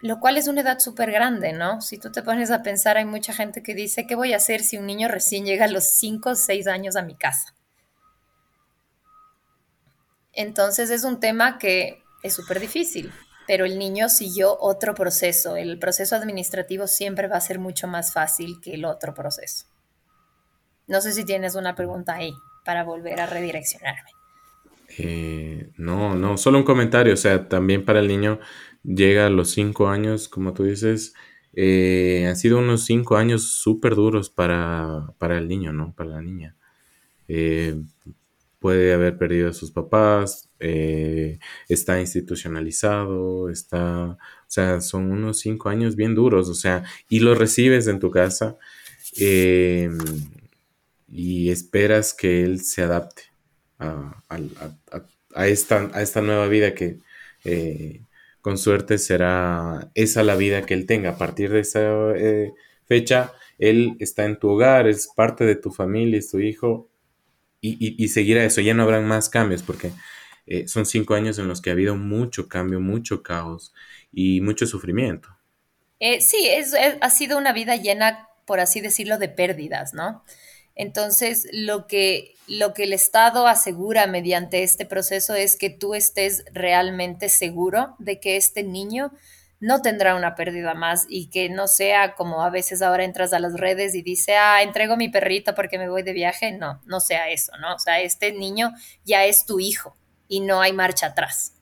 [0.01, 1.81] Lo cual es una edad súper grande, ¿no?
[1.81, 4.65] Si tú te pones a pensar, hay mucha gente que dice, ¿qué voy a hacer
[4.65, 7.55] si un niño recién llega a los 5 o 6 años a mi casa?
[10.33, 13.13] Entonces es un tema que es súper difícil,
[13.47, 15.57] pero el niño siguió otro proceso.
[15.57, 19.72] El proceso administrativo siempre va a ser mucho más fácil que el otro proceso.
[20.93, 22.35] No sé si tienes una pregunta ahí
[22.67, 24.11] para volver a redireccionarme.
[24.99, 27.15] Eh, no, no, solo un comentario.
[27.15, 28.41] O sea, también para el niño
[28.85, 31.15] llega a los cinco años, como tú dices,
[31.55, 35.95] eh, han sido unos cinco años súper duros para, el niño, ¿no?
[35.97, 36.57] Para la niña.
[37.27, 37.75] Eh,
[38.59, 45.97] puede haber perdido a sus papás, está institucionalizado, está, o sea, son unos cinco años
[45.97, 48.59] bien duros, o sea, y lo recibes en tu casa
[51.13, 53.25] y esperas que él se adapte
[53.79, 54.17] a,
[55.47, 56.99] esta, a esta, nueva vida que
[57.45, 58.01] eh,
[58.41, 61.11] con suerte será esa la vida que él tenga.
[61.11, 62.53] A partir de esa eh,
[62.87, 66.89] fecha, él está en tu hogar, es parte de tu familia, es tu hijo
[67.61, 68.61] y, seguirá eso.
[68.61, 69.93] Ya no habrán más cambios porque
[70.47, 73.75] eh, son cinco años en los que ha habido mucho cambio, mucho caos
[74.13, 75.29] y mucho sufrimiento.
[76.21, 76.49] sí,
[77.01, 80.25] ha sido una vida llena, por así decirlo, de pérdidas, ¿no?
[80.75, 86.45] Entonces, lo que, lo que el Estado asegura mediante este proceso es que tú estés
[86.53, 89.13] realmente seguro de que este niño
[89.61, 93.39] no tendrá una pérdida más y que no sea como a veces ahora entras a
[93.39, 96.51] las redes y dice, ah, entrego mi perrito porque me voy de viaje.
[96.51, 97.77] No, no sea eso, ¿no?
[97.77, 98.73] O sea, este niño
[99.05, 101.55] ya es tu hijo y no hay marcha atrás.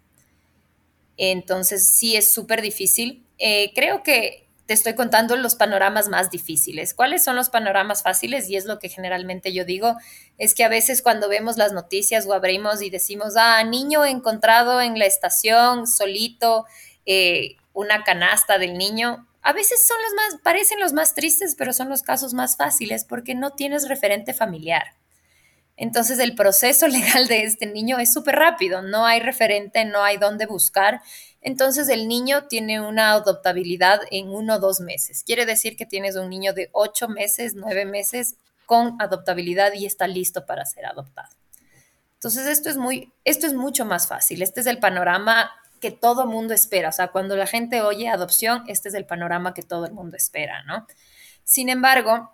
[1.19, 3.27] Entonces, sí es súper difícil.
[3.37, 6.95] Eh, creo que te estoy contando los panoramas más difíciles.
[6.95, 8.49] ¿Cuáles son los panoramas fáciles?
[8.49, 9.97] Y es lo que generalmente yo digo,
[10.39, 14.81] es que a veces cuando vemos las noticias o abrimos y decimos, ah, niño encontrado
[14.81, 16.67] en la estación, solito,
[17.05, 21.73] eh, una canasta del niño, a veces son los más, parecen los más tristes, pero
[21.73, 24.95] son los casos más fáciles porque no tienes referente familiar.
[25.77, 30.17] Entonces el proceso legal de este niño es súper rápido, no hay referente, no hay
[30.17, 31.01] dónde buscar.
[31.41, 35.23] Entonces el niño tiene una adoptabilidad en uno o dos meses.
[35.25, 40.07] Quiere decir que tienes un niño de ocho meses, nueve meses con adoptabilidad y está
[40.07, 41.31] listo para ser adoptado.
[42.15, 44.43] Entonces esto es muy, esto es mucho más fácil.
[44.43, 45.51] Este es el panorama
[45.81, 46.91] que todo mundo espera.
[46.91, 50.17] O sea, cuando la gente oye adopción, este es el panorama que todo el mundo
[50.17, 50.87] espera, ¿no?
[51.45, 52.31] Sin embargo,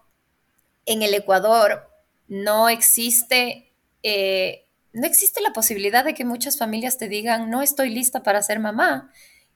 [0.85, 1.89] en el Ecuador
[2.29, 4.66] no existe, eh,
[4.97, 8.61] no existe la posibilidad de que muchas familias te digan, no estoy lista para ser
[8.61, 9.13] mamá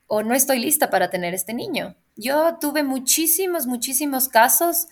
[0.07, 1.96] o no estoy lista para tener este niño.
[2.14, 4.88] Yo tuve muchísimos, muchísimos casos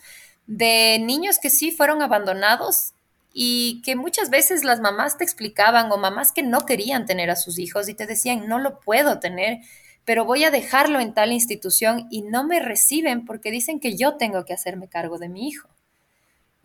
[0.47, 2.93] de niños que sí fueron abandonados
[3.31, 7.35] y que muchas veces las mamás te explicaban o mamás que no querían tener a
[7.35, 9.59] sus hijos y te decían, no lo puedo tener,
[10.03, 14.17] pero voy a dejarlo en tal institución y no me reciben porque dicen que yo
[14.17, 15.69] tengo que hacerme cargo de mi hijo.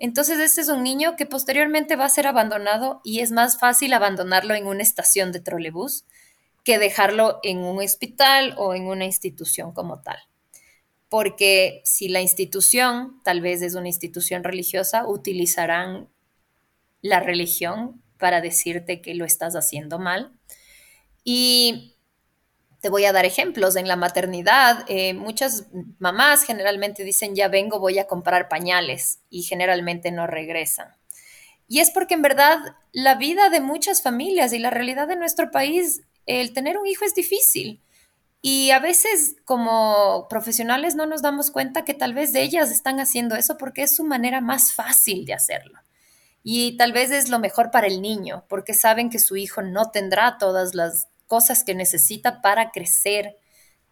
[0.04, 3.94] Entonces, este es un niño que posteriormente va a ser abandonado y es más fácil
[3.94, 6.04] abandonarlo en una estación de trolebús
[6.62, 10.18] que dejarlo en un hospital o en una institución como tal.
[11.08, 16.10] Porque si la institución tal vez es una institución religiosa, utilizarán
[17.00, 20.38] la religión para decirte que lo estás haciendo mal.
[21.24, 21.93] Y
[22.84, 23.76] te voy a dar ejemplos.
[23.76, 25.68] En la maternidad, eh, muchas
[25.98, 30.88] mamás generalmente dicen, ya vengo, voy a comprar pañales y generalmente no regresan.
[31.66, 32.58] Y es porque en verdad
[32.92, 37.06] la vida de muchas familias y la realidad de nuestro país, el tener un hijo
[37.06, 37.80] es difícil.
[38.42, 43.34] Y a veces como profesionales no nos damos cuenta que tal vez ellas están haciendo
[43.34, 45.80] eso porque es su manera más fácil de hacerlo
[46.46, 49.90] y tal vez es lo mejor para el niño, porque saben que su hijo no
[49.90, 53.36] tendrá todas las cosas que necesita para crecer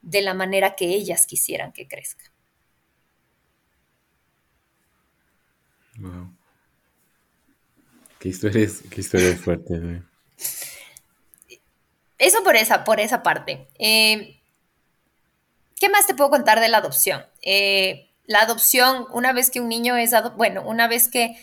[0.01, 2.23] de la manera que ellas quisieran que crezca.
[5.99, 6.33] Wow.
[8.21, 9.03] Qué historia, qué
[9.35, 10.03] fuerte.
[12.17, 13.67] Eso por esa, por esa parte.
[13.81, 14.41] Eh,
[15.81, 17.27] ¿Qué más te puedo contar de la adopción?
[17.43, 21.37] Eh, la adopción, una vez que un niño es adoptado, bueno, una vez que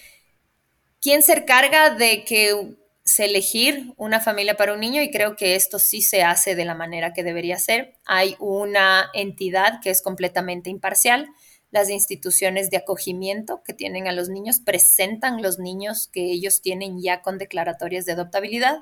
[1.02, 2.76] ¿Quién se encarga de que
[3.18, 6.76] elegir una familia para un niño y creo que esto sí se hace de la
[6.76, 7.96] manera que debería ser.
[8.06, 11.30] Hay una entidad que es completamente imparcial.
[11.72, 17.02] Las instituciones de acogimiento que tienen a los niños presentan los niños que ellos tienen
[17.02, 18.80] ya con declaratorias de adoptabilidad.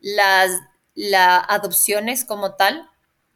[0.00, 0.52] Las
[0.96, 2.88] la adopciones como tal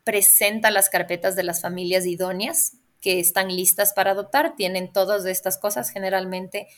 [0.03, 4.57] presenta las carpetas de las familias idóneas que están listas para adoptar.
[4.57, 6.69] Tienen todas estas cosas generalmente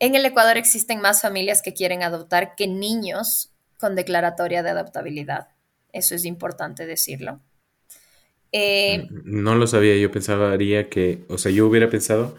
[0.00, 5.48] en el Ecuador existen más familias que quieren adoptar que niños con declaratoria de adoptabilidad.
[5.92, 7.40] Eso es importante decirlo.
[8.52, 12.36] Eh, no lo sabía, yo pensaría que, o sea, yo hubiera pensado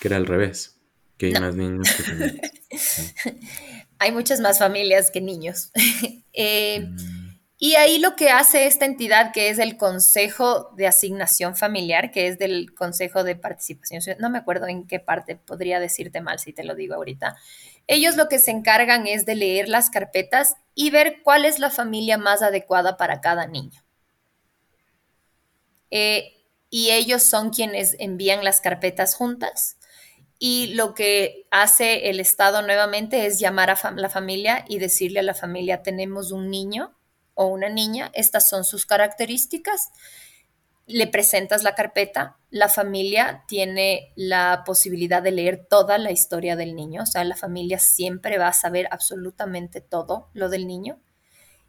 [0.00, 0.76] que era al revés,
[1.16, 2.52] que hay más niños que familias.
[3.98, 5.70] hay muchas más familias que niños.
[6.36, 7.23] Eh, mm.
[7.56, 12.26] Y ahí lo que hace esta entidad, que es el Consejo de Asignación Familiar, que
[12.26, 16.52] es del Consejo de Participación, no me acuerdo en qué parte, podría decirte mal si
[16.52, 17.36] te lo digo ahorita.
[17.86, 21.70] Ellos lo que se encargan es de leer las carpetas y ver cuál es la
[21.70, 23.84] familia más adecuada para cada niño.
[25.90, 29.78] Eh, y ellos son quienes envían las carpetas juntas.
[30.40, 35.22] Y lo que hace el Estado nuevamente es llamar a la familia y decirle a
[35.22, 36.96] la familia, tenemos un niño
[37.34, 39.90] o una niña, estas son sus características,
[40.86, 46.74] le presentas la carpeta, la familia tiene la posibilidad de leer toda la historia del
[46.74, 51.00] niño, o sea, la familia siempre va a saber absolutamente todo lo del niño.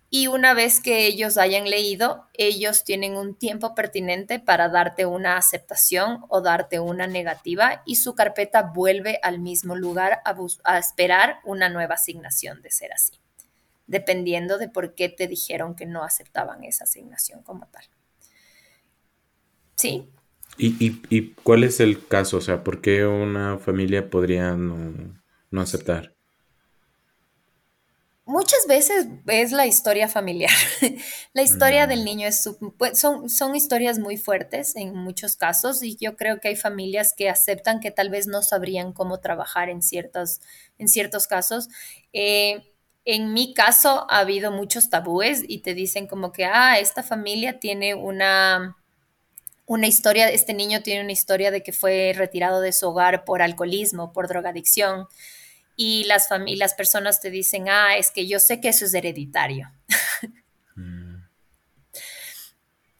[0.10, 5.38] Y una vez que ellos hayan leído, ellos tienen un tiempo pertinente para darte una
[5.38, 11.40] aceptación o darte una negativa y su carpeta vuelve al mismo lugar a, a esperar
[11.44, 13.20] una nueva asignación de ser así
[13.88, 17.84] dependiendo de por qué te dijeron que no aceptaban esa asignación como tal.
[19.76, 20.10] ¿Sí?
[20.58, 22.38] ¿Y, cuál es el caso?
[22.38, 26.14] O sea, ¿por qué una familia podría no, aceptar?
[28.28, 30.52] Muchas veces es la historia familiar.
[31.34, 32.06] la historia del mm.
[32.06, 36.48] niño es pues, son, son historias muy fuertes en muchos casos y yo creo que
[36.48, 40.40] hay familias que aceptan que tal vez no sabrían cómo trabajar en, ciertos,
[40.80, 41.68] en ciertos casos.
[42.14, 42.75] Eh,
[43.06, 47.60] en mi caso ha habido muchos tabúes y te dicen como que, ah, esta familia
[47.60, 48.78] tiene una,
[49.68, 53.44] una historia, este niño tiene una historia de que fue retirado de su hogar por
[53.44, 55.08] alcoholismo, por drogadicción.
[55.76, 59.72] Y las, las personas te dicen, ah, es que yo sé que eso es hereditario.
[60.78, 61.24] Mm.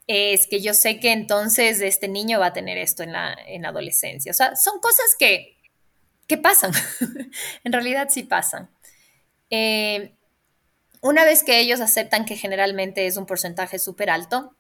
[0.08, 3.66] es que yo sé que entonces este niño va a tener esto en la, en
[3.66, 4.32] adolescencia.
[4.32, 5.58] O sea, son cosas que,
[6.26, 6.72] que pasan.
[7.66, 8.70] en realidad sí pasan.
[9.50, 10.16] Eh,
[11.02, 14.56] una vez que ellos aceptan que generalmente es un porcentaje súper alto,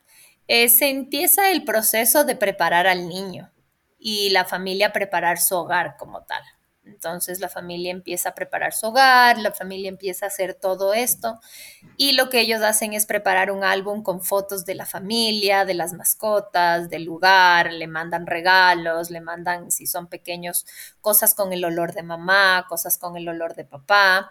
[0.47, 3.51] eh, se empieza el proceso de preparar al niño
[3.97, 6.43] y la familia preparar su hogar como tal.
[6.83, 11.39] Entonces la familia empieza a preparar su hogar, la familia empieza a hacer todo esto
[11.97, 15.73] y lo que ellos hacen es preparar un álbum con fotos de la familia, de
[15.73, 20.67] las mascotas, del lugar, le mandan regalos, le mandan, si son pequeños,
[21.01, 24.29] cosas con el olor de mamá, cosas con el olor de papá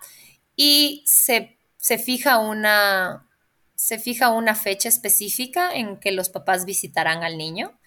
[0.57, 3.29] y se, se fija una,
[3.75, 7.79] se fija una fecha específica en que los papás visitarán al niño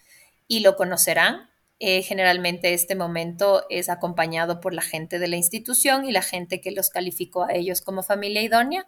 [0.48, 1.50] y lo conocerán
[1.80, 6.60] eh, generalmente este momento es acompañado por la gente de la institución y la gente
[6.60, 8.88] que los calificó a ellos como familia idónea.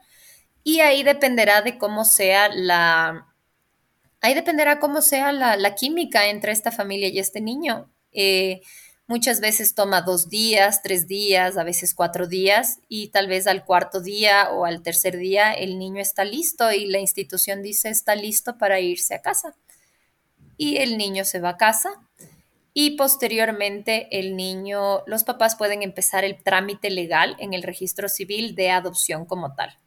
[0.64, 3.28] Y ahí dependerá de cómo sea la,
[4.22, 7.92] ahí dependerá cómo sea la, química entre esta familia y este niño.
[8.12, 8.62] Eh,
[9.10, 13.66] muchas veces toma dos días, tres días, a veces cuatro días y tal vez al
[13.66, 18.16] cuarto día o al tercer día el niño está listo y la institución dice está
[18.16, 19.56] listo para irse a casa.
[20.58, 21.90] Y el niño se va a casa
[22.72, 28.54] y posteriormente el niño, los papás pueden empezar el trámite legal en el registro civil
[28.54, 29.80] de adopción como tal.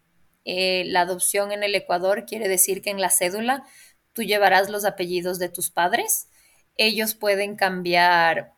[0.45, 3.63] Eh, la adopción en el Ecuador quiere decir que en la cédula
[4.15, 6.27] tú llevarás los apellidos de tus padres.
[6.77, 8.55] Ellos pueden cambiar,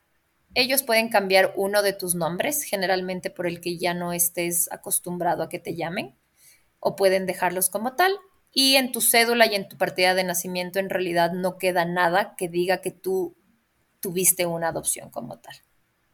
[0.55, 5.43] ellos pueden cambiar uno de tus nombres, generalmente por el que ya no estés acostumbrado
[5.43, 6.15] a que te llamen,
[6.81, 8.13] o pueden dejarlos como tal.
[8.53, 12.37] Y en tu cédula y en tu partida de nacimiento en realidad no queda nada
[12.37, 13.37] que diga que tú
[14.01, 15.57] tuviste una adopción como tal.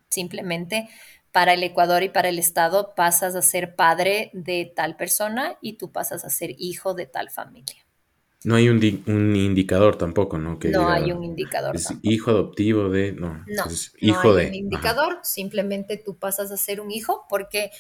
[0.09, 0.89] Simplemente
[1.33, 5.75] para el Ecuador y para el Estado pasas a ser padre de tal persona y
[5.75, 7.85] tú pasas a ser hijo de tal familia.
[8.43, 10.59] No hay un, indicador tampoco, ¿no?
[10.63, 11.77] no hay un indicador.
[12.03, 13.13] hijo adoptivo de.
[13.13, 13.65] No, no,
[13.99, 17.71] hijo no hay un indicador, simplemente tú pasas a ser un hijo porque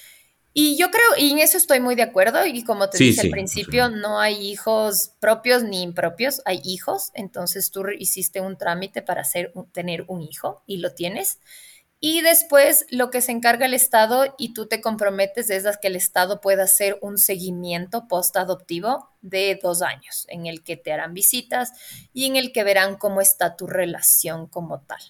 [0.52, 3.30] y yo creo, y en eso estoy muy de acuerdo, y como te dije al
[3.30, 9.20] principio, no hay hijos propios ni impropios, hay hijos, entonces tú hiciste un trámite para
[9.20, 11.38] hacer, tener un hijo y lo tienes.
[12.02, 15.96] Y después lo que se encarga el Estado y tú te comprometes es que el
[15.96, 21.72] Estado pueda hacer un seguimiento post-adoptivo de dos años, en el que te harán visitas
[22.14, 25.00] y en el que verán cómo está tu relación como tal.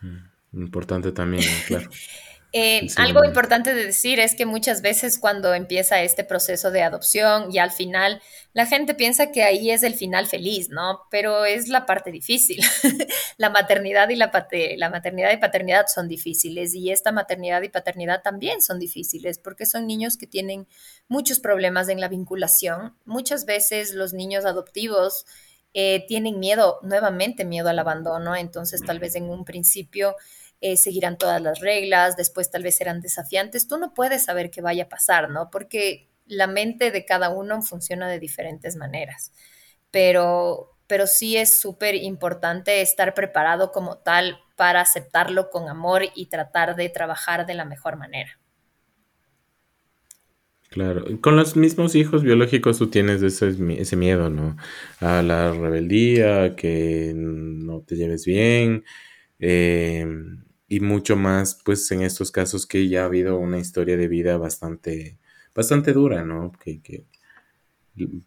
[0.00, 1.90] Mm, importante también, claro.
[2.54, 7.50] Eh, algo importante de decir es que muchas veces cuando empieza este proceso de adopción
[7.50, 8.20] y al final
[8.52, 11.00] la gente piensa que ahí es el final feliz, ¿no?
[11.10, 12.62] Pero es la parte difícil.
[13.38, 14.30] la maternidad y la,
[14.76, 19.64] la maternidad y paternidad son difíciles y esta maternidad y paternidad también son difíciles porque
[19.64, 20.68] son niños que tienen
[21.08, 22.94] muchos problemas en la vinculación.
[23.06, 25.24] Muchas veces los niños adoptivos
[25.72, 30.16] eh, tienen miedo, nuevamente miedo al abandono, entonces tal vez en un principio
[30.62, 33.66] eh, seguirán todas las reglas, después tal vez serán desafiantes.
[33.66, 35.50] Tú no puedes saber qué vaya a pasar, ¿no?
[35.50, 39.32] Porque la mente de cada uno funciona de diferentes maneras.
[39.90, 46.26] Pero, pero sí es súper importante estar preparado como tal para aceptarlo con amor y
[46.26, 48.38] tratar de trabajar de la mejor manera.
[50.68, 54.56] Claro, con los mismos hijos biológicos tú tienes ese, ese miedo, ¿no?
[55.00, 58.84] A la rebeldía, que no te lleves bien,
[59.40, 60.06] eh,
[60.72, 64.38] y mucho más, pues en estos casos que ya ha habido una historia de vida
[64.38, 65.18] bastante,
[65.54, 66.50] bastante dura, ¿no?
[66.52, 67.04] Que,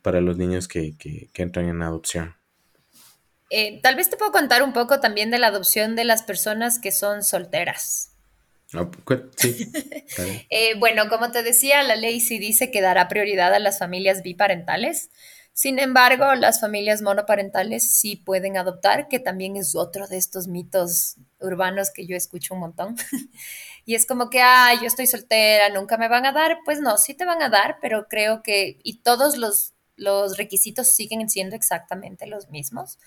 [0.04, 0.96] para los niños que,
[1.34, 2.36] entran en adopción.
[3.50, 6.78] Eh, tal vez te puedo contar un poco también de la adopción de las personas
[6.78, 8.12] que son solteras.
[8.76, 8.92] Ah,
[9.38, 9.72] sí,
[10.52, 14.22] eh, bueno, como te decía, la ley sí dice que dará prioridad a las familias
[14.22, 15.10] biparentales.
[15.52, 21.16] Sin embargo, las familias monoparentales sí pueden adoptar, que también es otro de estos mitos
[21.46, 22.96] urbanos que yo escucho un montón.
[23.86, 26.60] y es como que, ah, yo estoy soltera, nunca me van a dar.
[26.66, 30.90] Pues no, sí te van a dar, pero creo que, y todos los, los requisitos
[30.90, 32.98] siguen siendo exactamente los mismos.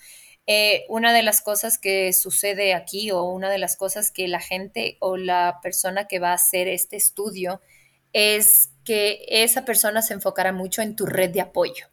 [0.47, 4.39] Eh, una de las cosas que sucede aquí o una de las cosas que la
[4.39, 7.61] gente o la persona que va a hacer este estudio
[8.13, 11.85] es que esa persona se enfocará mucho en tu red de apoyo.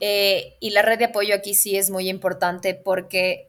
[0.00, 3.47] Eh, y la red de apoyo aquí sí es muy importante porque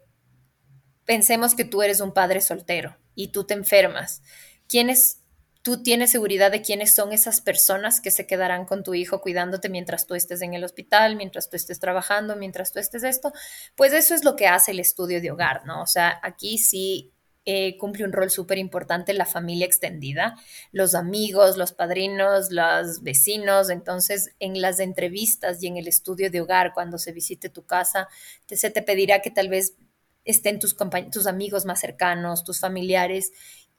[1.09, 4.21] pensemos que tú eres un padre soltero y tú te enfermas.
[4.67, 5.23] ¿Quiénes,
[5.63, 9.69] tú tienes seguridad de quiénes son esas personas que se quedarán con tu hijo cuidándote
[9.69, 13.33] mientras tú estés en el hospital, mientras tú estés trabajando, mientras tú estés esto?
[13.75, 15.81] Pues eso es lo que hace el estudio de hogar, ¿no?
[15.81, 17.11] O sea, aquí sí
[17.43, 20.35] eh, cumple un rol súper importante la familia extendida,
[20.71, 23.71] los amigos, los padrinos, los vecinos.
[23.71, 28.09] Entonces, en las entrevistas y en el estudio de hogar, cuando se visite tu casa,
[28.47, 29.73] se te pedirá que tal vez
[30.25, 30.75] estén tus,
[31.11, 33.31] tus amigos más cercanos, tus familiares,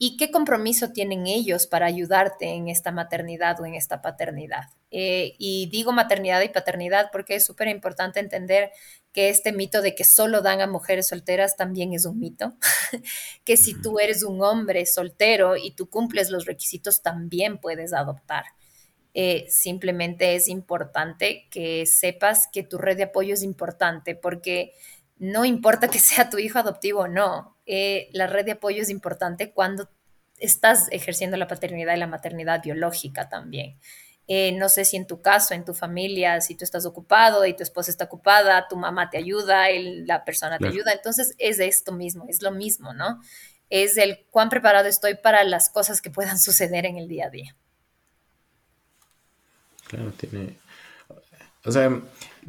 [0.03, 4.62] y qué compromiso tienen ellos para ayudarte en esta maternidad o en esta paternidad.
[4.91, 8.70] Eh, y digo maternidad y paternidad porque es súper importante entender
[9.12, 12.55] que este mito de que solo dan a mujeres solteras también es un mito,
[13.45, 18.45] que si tú eres un hombre soltero y tú cumples los requisitos, también puedes adoptar.
[19.12, 24.72] Eh, simplemente es importante que sepas que tu red de apoyo es importante porque
[25.21, 28.91] no importa que sea tu hijo adoptivo o no, eh, la red de apoyo es
[28.91, 29.89] importante cuando
[30.39, 33.79] estás ejerciendo la paternidad y la maternidad biológica también.
[34.27, 37.55] Eh, no sé si en tu caso, en tu familia, si tú estás ocupado y
[37.55, 39.66] tu esposa está ocupada, tu mamá te ayuda,
[40.07, 40.93] la persona te ayuda.
[40.93, 43.21] Entonces es esto mismo, es lo mismo, ¿no?
[43.68, 47.31] Es el cuán preparado estoy para las cosas que puedan suceder en el día a
[47.31, 47.57] día.
[49.89, 50.57] Claro, tiene...
[51.64, 51.91] O sea,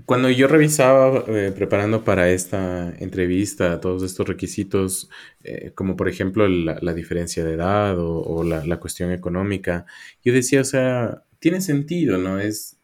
[0.05, 5.09] cuando yo revisaba, eh, preparando para esta entrevista, todos estos requisitos,
[5.43, 9.85] eh, como por ejemplo la, diferencia de edad o, la, cuestión económica,
[10.23, 12.39] yo decía, o sea, tiene sentido, ¿no?
[12.39, 12.77] Es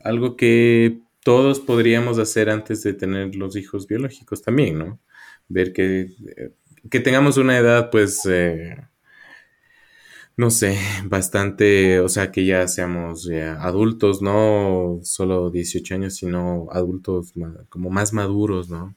[0.00, 5.00] algo que todos podríamos hacer antes de tener los hijos biológicos también, ¿no?
[5.48, 6.50] Ver que, eh,
[6.90, 8.22] que tengamos una edad, pues,
[10.40, 13.28] no sé, bastante, o sea, que ya seamos
[13.58, 17.34] adultos, no solo 18 años, sino adultos
[17.68, 18.96] como más maduros, ¿no?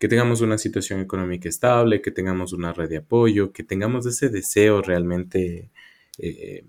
[0.00, 4.30] Que tengamos una situación económica estable, que tengamos una red de apoyo, que tengamos ese
[4.30, 5.70] deseo realmente
[6.18, 6.64] eh,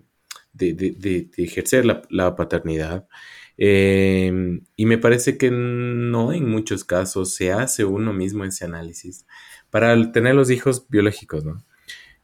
[0.53, 3.07] de, ejercer la, paternidad.
[3.57, 9.25] Em, y me parece que no en muchos casos se hace uno mismo ese análisis
[9.71, 11.63] para tener los hijos biológicos, ¿no?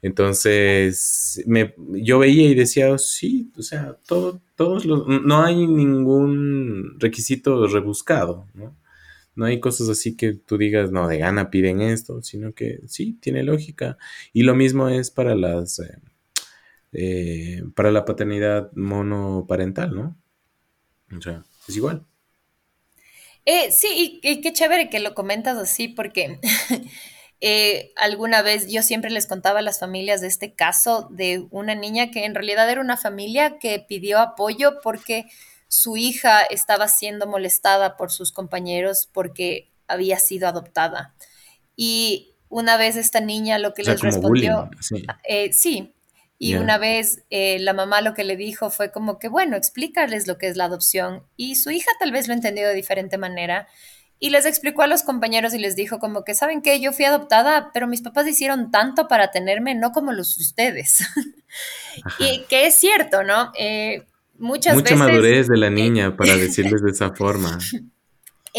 [0.08, 6.98] Entonces, me, yo veía y decía, sí, o sea, todo, todos los, no hay ningún
[6.98, 8.74] requisito rebuscado, ¿no?
[9.36, 13.18] No hay cosas así que tú digas, no, de gana piden esto, sino que sí,
[13.22, 13.98] tiene lógica.
[14.32, 15.98] Y lo mismo es para las, eh,
[16.94, 20.18] eh, para la paternidad monoparental, ¿no?
[21.16, 22.06] O sea, es igual.
[23.46, 26.40] Eh, sí, y, qué chévere que lo comentas así, porque
[27.40, 31.76] Eh, alguna vez yo siempre les contaba a las familias de este caso de una
[31.76, 35.26] niña que en realidad era una familia que pidió apoyo porque
[35.68, 41.14] su hija estaba siendo molestada por sus compañeros porque había sido adoptada.
[41.76, 44.70] Y una vez esta niña lo que les respondió,
[45.28, 45.94] eh, sí,
[46.40, 50.28] y una vez eh, la mamá lo que le dijo fue como que, bueno, explícales
[50.28, 51.24] lo que es la adopción.
[51.36, 53.68] Y su hija tal vez lo entendió de diferente manera
[54.20, 56.80] y les explicó a los compañeros y les dijo como que, ¿saben qué?
[56.80, 61.00] Yo fui adoptada, pero mis papás hicieron tanto para tenerme, no como los de ustedes.
[62.20, 63.52] y que es cierto, ¿no?
[63.58, 64.06] Eh,
[64.40, 67.58] muchas Mucha madurez de la niña para decirles de esa forma.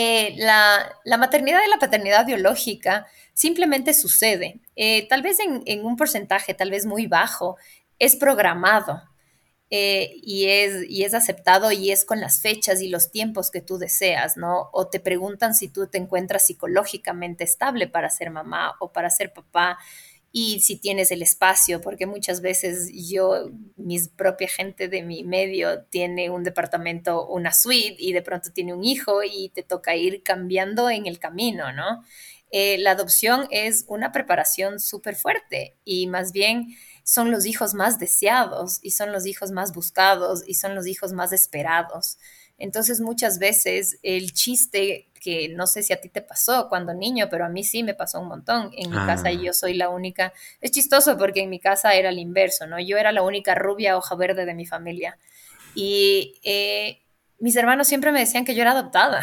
[0.00, 4.60] Eh, la, maternidad y la paternidad biológica simplemente sucede.
[4.76, 7.56] Eh, tal vez en, en un porcentaje, tal vez muy bajo,
[7.98, 9.02] es programado.
[9.70, 13.60] Eh, y, es, y es aceptado y es con las fechas y los tiempos que
[13.60, 14.70] tú deseas, ¿no?
[14.72, 19.34] O te preguntan si tú te encuentras psicológicamente estable para ser mamá o para ser
[19.34, 19.78] papá
[20.30, 25.82] y si tienes el espacio, porque muchas veces yo, mi propia gente de mi medio
[25.84, 30.22] tiene un departamento, una suite y de pronto tiene un hijo y te toca ir
[30.22, 32.04] cambiando en el camino, ¿no?
[32.50, 36.74] Eh, la adopción es una preparación súper fuerte y más bien
[37.08, 41.14] son los hijos más deseados y son los hijos más buscados y son los hijos
[41.14, 42.18] más esperados.
[42.58, 47.28] Entonces muchas veces el chiste que no sé si a ti te pasó cuando niño,
[47.30, 48.72] pero a mí sí me pasó un montón.
[48.76, 49.54] En mi casa yo ah.
[49.54, 50.34] soy la única.
[50.60, 52.78] Es chistoso porque en mi casa era el inverso, ¿no?
[52.78, 55.16] Yo era la única rubia hoja verde de mi familia.
[55.74, 57.00] Y eh,
[57.38, 59.22] mis hermanos siempre me decían que yo era adoptada.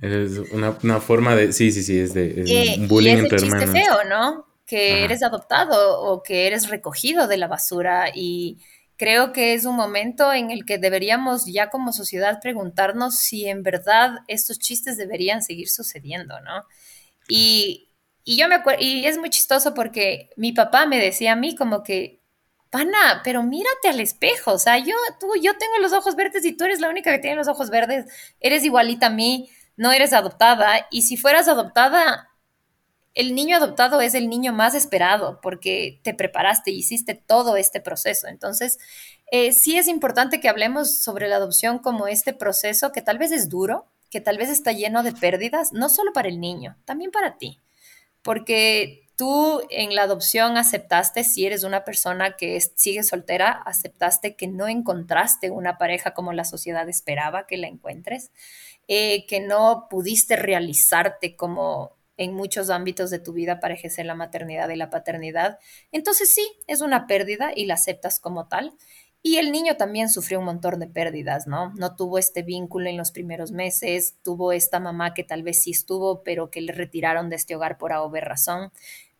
[0.00, 1.52] Es una, forma de...
[1.52, 4.46] Sí, sí, sí, es de eh, un bullying y es chiste feo, ¿no?
[4.66, 8.58] Que eres adoptado o que eres recogido de la basura y
[8.96, 13.62] creo que es un momento en el que deberíamos ya como sociedad preguntarnos si en
[13.62, 16.64] verdad estos chistes deberían seguir sucediendo, ¿no?
[17.28, 17.90] Y,
[18.24, 21.54] y yo me acuerdo, y es muy chistoso porque mi papá me decía a mí
[21.54, 22.20] como que,
[22.70, 26.56] pana, pero mírate al espejo, o sea, yo, tú, yo tengo los ojos verdes y
[26.56, 28.06] tú eres la única que tiene los ojos verdes,
[28.40, 32.30] eres igualita a mí, no eres adoptada, y si fueras adoptada,
[33.16, 37.80] el niño adoptado es el niño más esperado porque te preparaste y hiciste todo este
[37.80, 38.28] proceso.
[38.28, 38.78] Entonces,
[39.32, 43.32] eh, sí es importante que hablemos sobre la adopción como este proceso que tal vez
[43.32, 47.10] es duro, que tal vez está lleno de pérdidas, no solo para el niño, también
[47.10, 47.58] para ti.
[48.20, 54.46] Porque tú en la adopción aceptaste, si eres una persona que sigue soltera, aceptaste que
[54.46, 58.30] no encontraste una pareja como la sociedad esperaba que la encuentres,
[58.88, 64.14] eh, que no pudiste realizarte como en muchos ámbitos de tu vida para ejercer la
[64.14, 65.58] maternidad y la paternidad.
[65.92, 68.74] Entonces sí, es una pérdida y la aceptas como tal.
[69.22, 71.72] Y el niño también sufrió un montón de pérdidas, ¿no?
[71.74, 75.72] No tuvo este vínculo en los primeros meses, tuvo esta mamá que tal vez sí
[75.72, 78.70] estuvo, pero que le retiraron de este hogar por haber razón.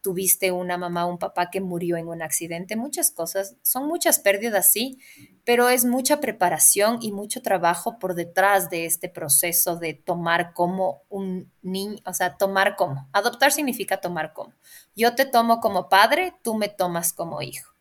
[0.07, 4.71] Tuviste una mamá un papá que murió en un accidente, muchas cosas, son muchas pérdidas,
[4.71, 5.01] sí,
[5.45, 11.03] pero es mucha preparación y mucho trabajo por detrás de este proceso de tomar como
[11.09, 13.09] un niño, o sea, tomar como.
[13.13, 14.53] Adoptar significa tomar como.
[14.95, 17.73] Yo te tomo como padre, tú me tomas como hijo.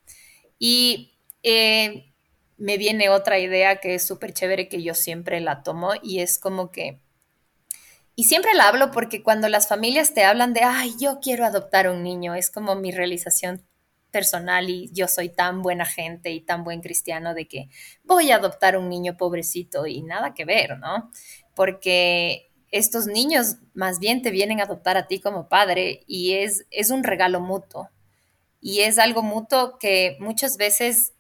[0.58, 1.14] Y
[1.44, 2.12] eh,
[2.58, 6.40] me viene otra idea que es súper chévere que yo siempre la tomo y es
[6.40, 7.05] como que,
[8.16, 11.90] y siempre la hablo porque cuando las familias te hablan de, ay, yo quiero adoptar
[11.90, 13.62] un niño, es como mi realización
[14.12, 17.68] personal y yo soy tan buena gente y tan buen cristiano de que
[18.06, 21.12] voy a adoptar un niño pobrecito y nada que ver, ¿no?
[21.54, 26.66] Porque estos niños más bien te vienen a adoptar a ti como padre y es,
[26.72, 27.90] es un regalo mutuo.
[28.62, 31.12] Y es algo mutuo que muchas veces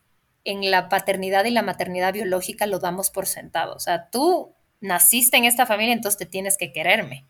[0.46, 3.76] en la paternidad y la maternidad biológica lo damos por sentado.
[3.76, 7.26] O sea, tú naciste en esta familia, entonces te tienes que quererme.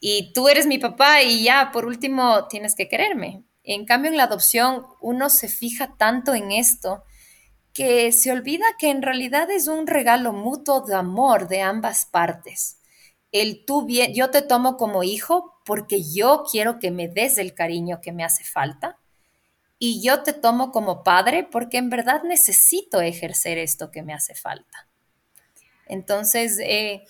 [0.00, 3.44] Y tú eres mi papá y ya, por último, tienes que quererme.
[3.64, 7.02] En cambio, en la adopción, uno se fija tanto en esto
[7.72, 12.78] que se olvida que en realidad es un regalo mutuo de amor de ambas partes.
[13.32, 17.52] El tú bien, yo te tomo como hijo porque yo quiero que me des el
[17.52, 18.98] cariño que me hace falta
[19.78, 24.34] y yo te tomo como padre porque en verdad necesito ejercer esto que me hace
[24.34, 24.88] falta.
[25.86, 27.04] Entonces, eh,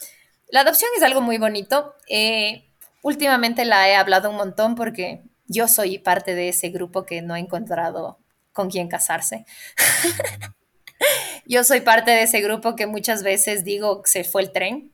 [0.49, 1.95] la adopción es algo muy bonito.
[2.09, 2.65] Eh,
[3.03, 7.35] últimamente la he hablado un montón porque yo soy parte de ese grupo que no
[7.35, 8.19] ha encontrado
[8.53, 9.45] con quién casarse.
[11.47, 14.93] yo soy parte de ese grupo que muchas veces digo se fue el tren.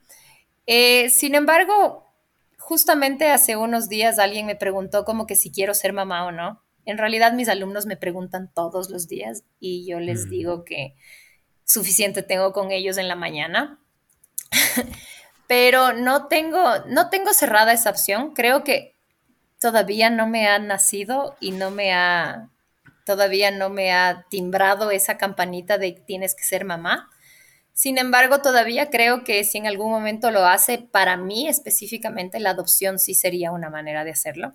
[0.66, 2.12] Eh, sin embargo,
[2.58, 6.62] justamente hace unos días alguien me preguntó como que si quiero ser mamá o no.
[6.84, 10.30] En realidad mis alumnos me preguntan todos los días y yo les mm.
[10.30, 10.94] digo que
[11.72, 13.78] suficiente tengo con ellos en la mañana.
[15.46, 18.34] Pero no tengo, no tengo cerrada esa opción.
[18.34, 18.94] Creo que
[19.60, 22.50] todavía no me ha nacido y no me ha,
[23.04, 27.08] todavía no me ha timbrado esa campanita de tienes que ser mamá.
[27.74, 32.50] Sin embargo, todavía creo que si en algún momento lo hace, para mí específicamente la
[32.50, 34.54] adopción sí sería una manera de hacerlo.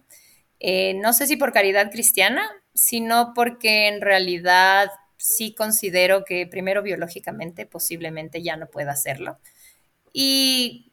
[0.59, 6.84] Eh, no sé si por caridad cristiana, sino porque en realidad sí considero que primero
[6.84, 9.39] biológicamente posiblemente ya no pueda hacerlo.
[10.13, 10.91] Y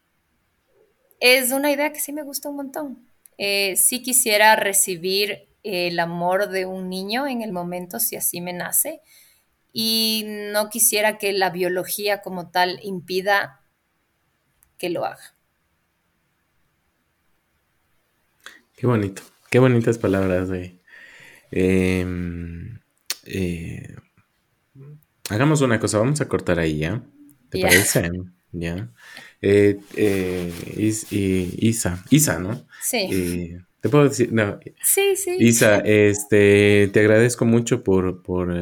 [1.21, 3.09] es una idea que sí me gusta un montón.
[3.39, 8.53] Eh, sí quisiera recibir el amor de un niño en el momento si así me
[8.53, 9.01] nace
[9.73, 13.61] y no quisiera que la biología como tal impida
[14.79, 15.35] que lo haga.
[18.77, 19.23] Qué bonito.
[19.51, 20.81] Qué bonitas palabras, de
[21.51, 22.81] em,
[23.25, 23.95] eh,
[25.31, 27.03] hagamos una cosa, vamos a cortar ahí, ¿ya?
[27.49, 28.11] ¿Te parece?
[28.53, 28.91] ¿Ya?
[29.43, 30.53] Eh, eh,
[31.59, 32.67] Isa, Isa, ¿no?
[32.83, 33.57] Sí.
[33.81, 34.33] ¿Te puedo decir?
[34.33, 34.59] No.
[34.83, 35.37] Sí, sí.
[35.39, 38.55] Isa, este, te agradezco mucho por, por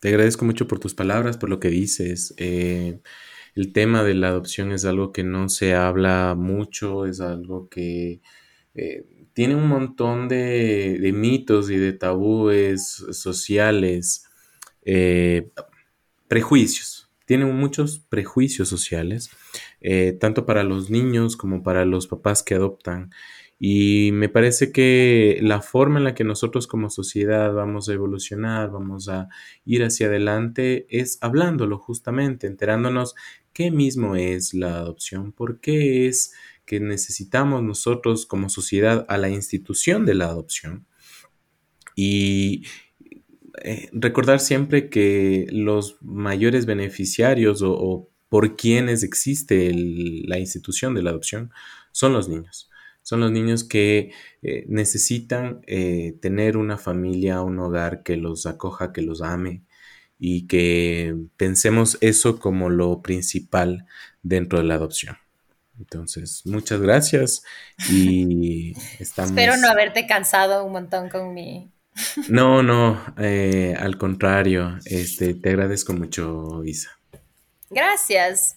[0.00, 2.34] te agradezco mucho por tus palabras, por lo que dices.
[2.36, 8.20] el tema de la adopción es algo que no se habla mucho, es algo que
[8.74, 9.04] eh,
[9.34, 14.26] tiene un montón de, mitos y de tabúes sociales,
[14.84, 15.50] eh,
[16.28, 17.10] prejuicios.
[17.26, 19.30] Tiene muchos prejuicios sociales,
[19.80, 23.10] eh, tanto para los niños como para los papás que adoptan.
[23.58, 28.72] Y me parece que la forma en la que nosotros como sociedad vamos a evolucionar,
[28.72, 29.28] vamos a
[29.64, 33.14] ir hacia adelante, es hablándolo justamente, enterándonos
[33.52, 36.32] qué mismo es la adopción, por qué es
[36.66, 40.86] que necesitamos nosotros como sociedad a la institución de la adopción
[41.94, 42.64] y
[43.62, 51.10] eh, recordar siempre que los mayores beneficiarios o, por quienes existe la institución de la
[51.10, 51.52] adopción
[51.90, 52.70] son los niños.
[53.02, 58.92] Son los niños que eh, necesitan eh, tener una familia, un hogar que los acoja,
[58.92, 59.64] que los ame
[60.18, 63.86] y que pensemos eso como lo principal
[64.22, 65.16] dentro de la adopción.
[65.78, 67.42] Entonces, muchas gracias
[67.90, 69.32] y estamos...
[69.32, 71.70] Espero no haberte cansado un montón con mi...
[72.28, 76.90] No, no, eh, al contrario, este, te agradezco mucho, Isa.
[77.70, 78.56] Gracias.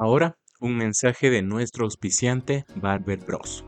[0.00, 3.66] Ahora, un mensaje de nuestro auspiciante Barber Bros.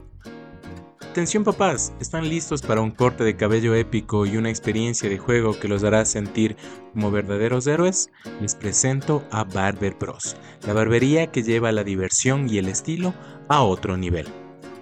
[1.10, 5.60] Atención papás, ¿están listos para un corte de cabello épico y una experiencia de juego
[5.60, 6.56] que los hará sentir
[6.94, 8.08] como verdaderos héroes?
[8.40, 10.34] Les presento a Barber Bros,
[10.66, 13.12] la barbería que lleva la diversión y el estilo
[13.50, 14.26] a otro nivel.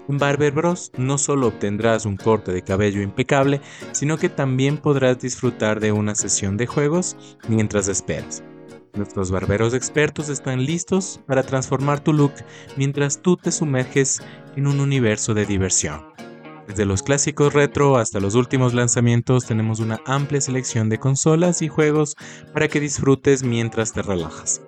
[0.08, 5.18] En Barber Bros no solo obtendrás un corte de cabello impecable, sino que también podrás
[5.18, 7.16] disfrutar de una sesión de juegos
[7.48, 8.44] mientras esperas.
[8.94, 12.32] Nuestros barberos expertos están listos para transformar tu look
[12.76, 14.20] mientras tú te sumerges
[14.56, 16.02] en un universo de diversión.
[16.66, 21.68] Desde los clásicos retro hasta los últimos lanzamientos tenemos una amplia selección de consolas y
[21.68, 22.14] juegos
[22.52, 24.60] para que disfrutes mientras te relajas.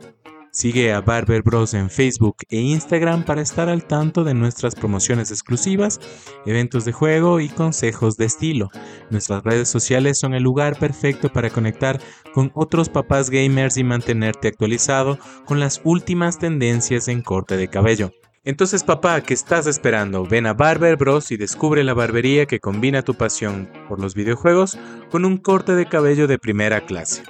[0.54, 5.30] Sigue a Barber Bros en Facebook e Instagram para estar al tanto de nuestras promociones
[5.30, 5.98] exclusivas,
[6.44, 8.68] eventos de juego y consejos de estilo.
[9.08, 11.98] Nuestras redes sociales son el lugar perfecto para conectar
[12.34, 18.10] con otros papás gamers y mantenerte actualizado con las últimas tendencias en corte de cabello.
[18.44, 20.26] Entonces papá, ¿qué estás esperando?
[20.26, 24.78] Ven a Barber Bros y descubre la barbería que combina tu pasión por los videojuegos
[25.10, 27.22] con un corte de cabello de primera clase.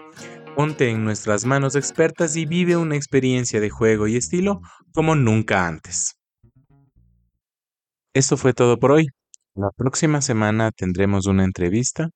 [0.55, 4.61] Ponte en nuestras manos expertas y vive una experiencia de juego y estilo
[4.93, 6.19] como nunca antes.
[8.13, 9.07] Esto fue todo por hoy.
[9.55, 12.11] La próxima semana tendremos una entrevista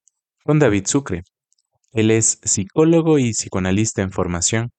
[0.45, 1.23] con David Sucre.
[1.93, 4.71] Él es psicólogo y psicoanalista en formación.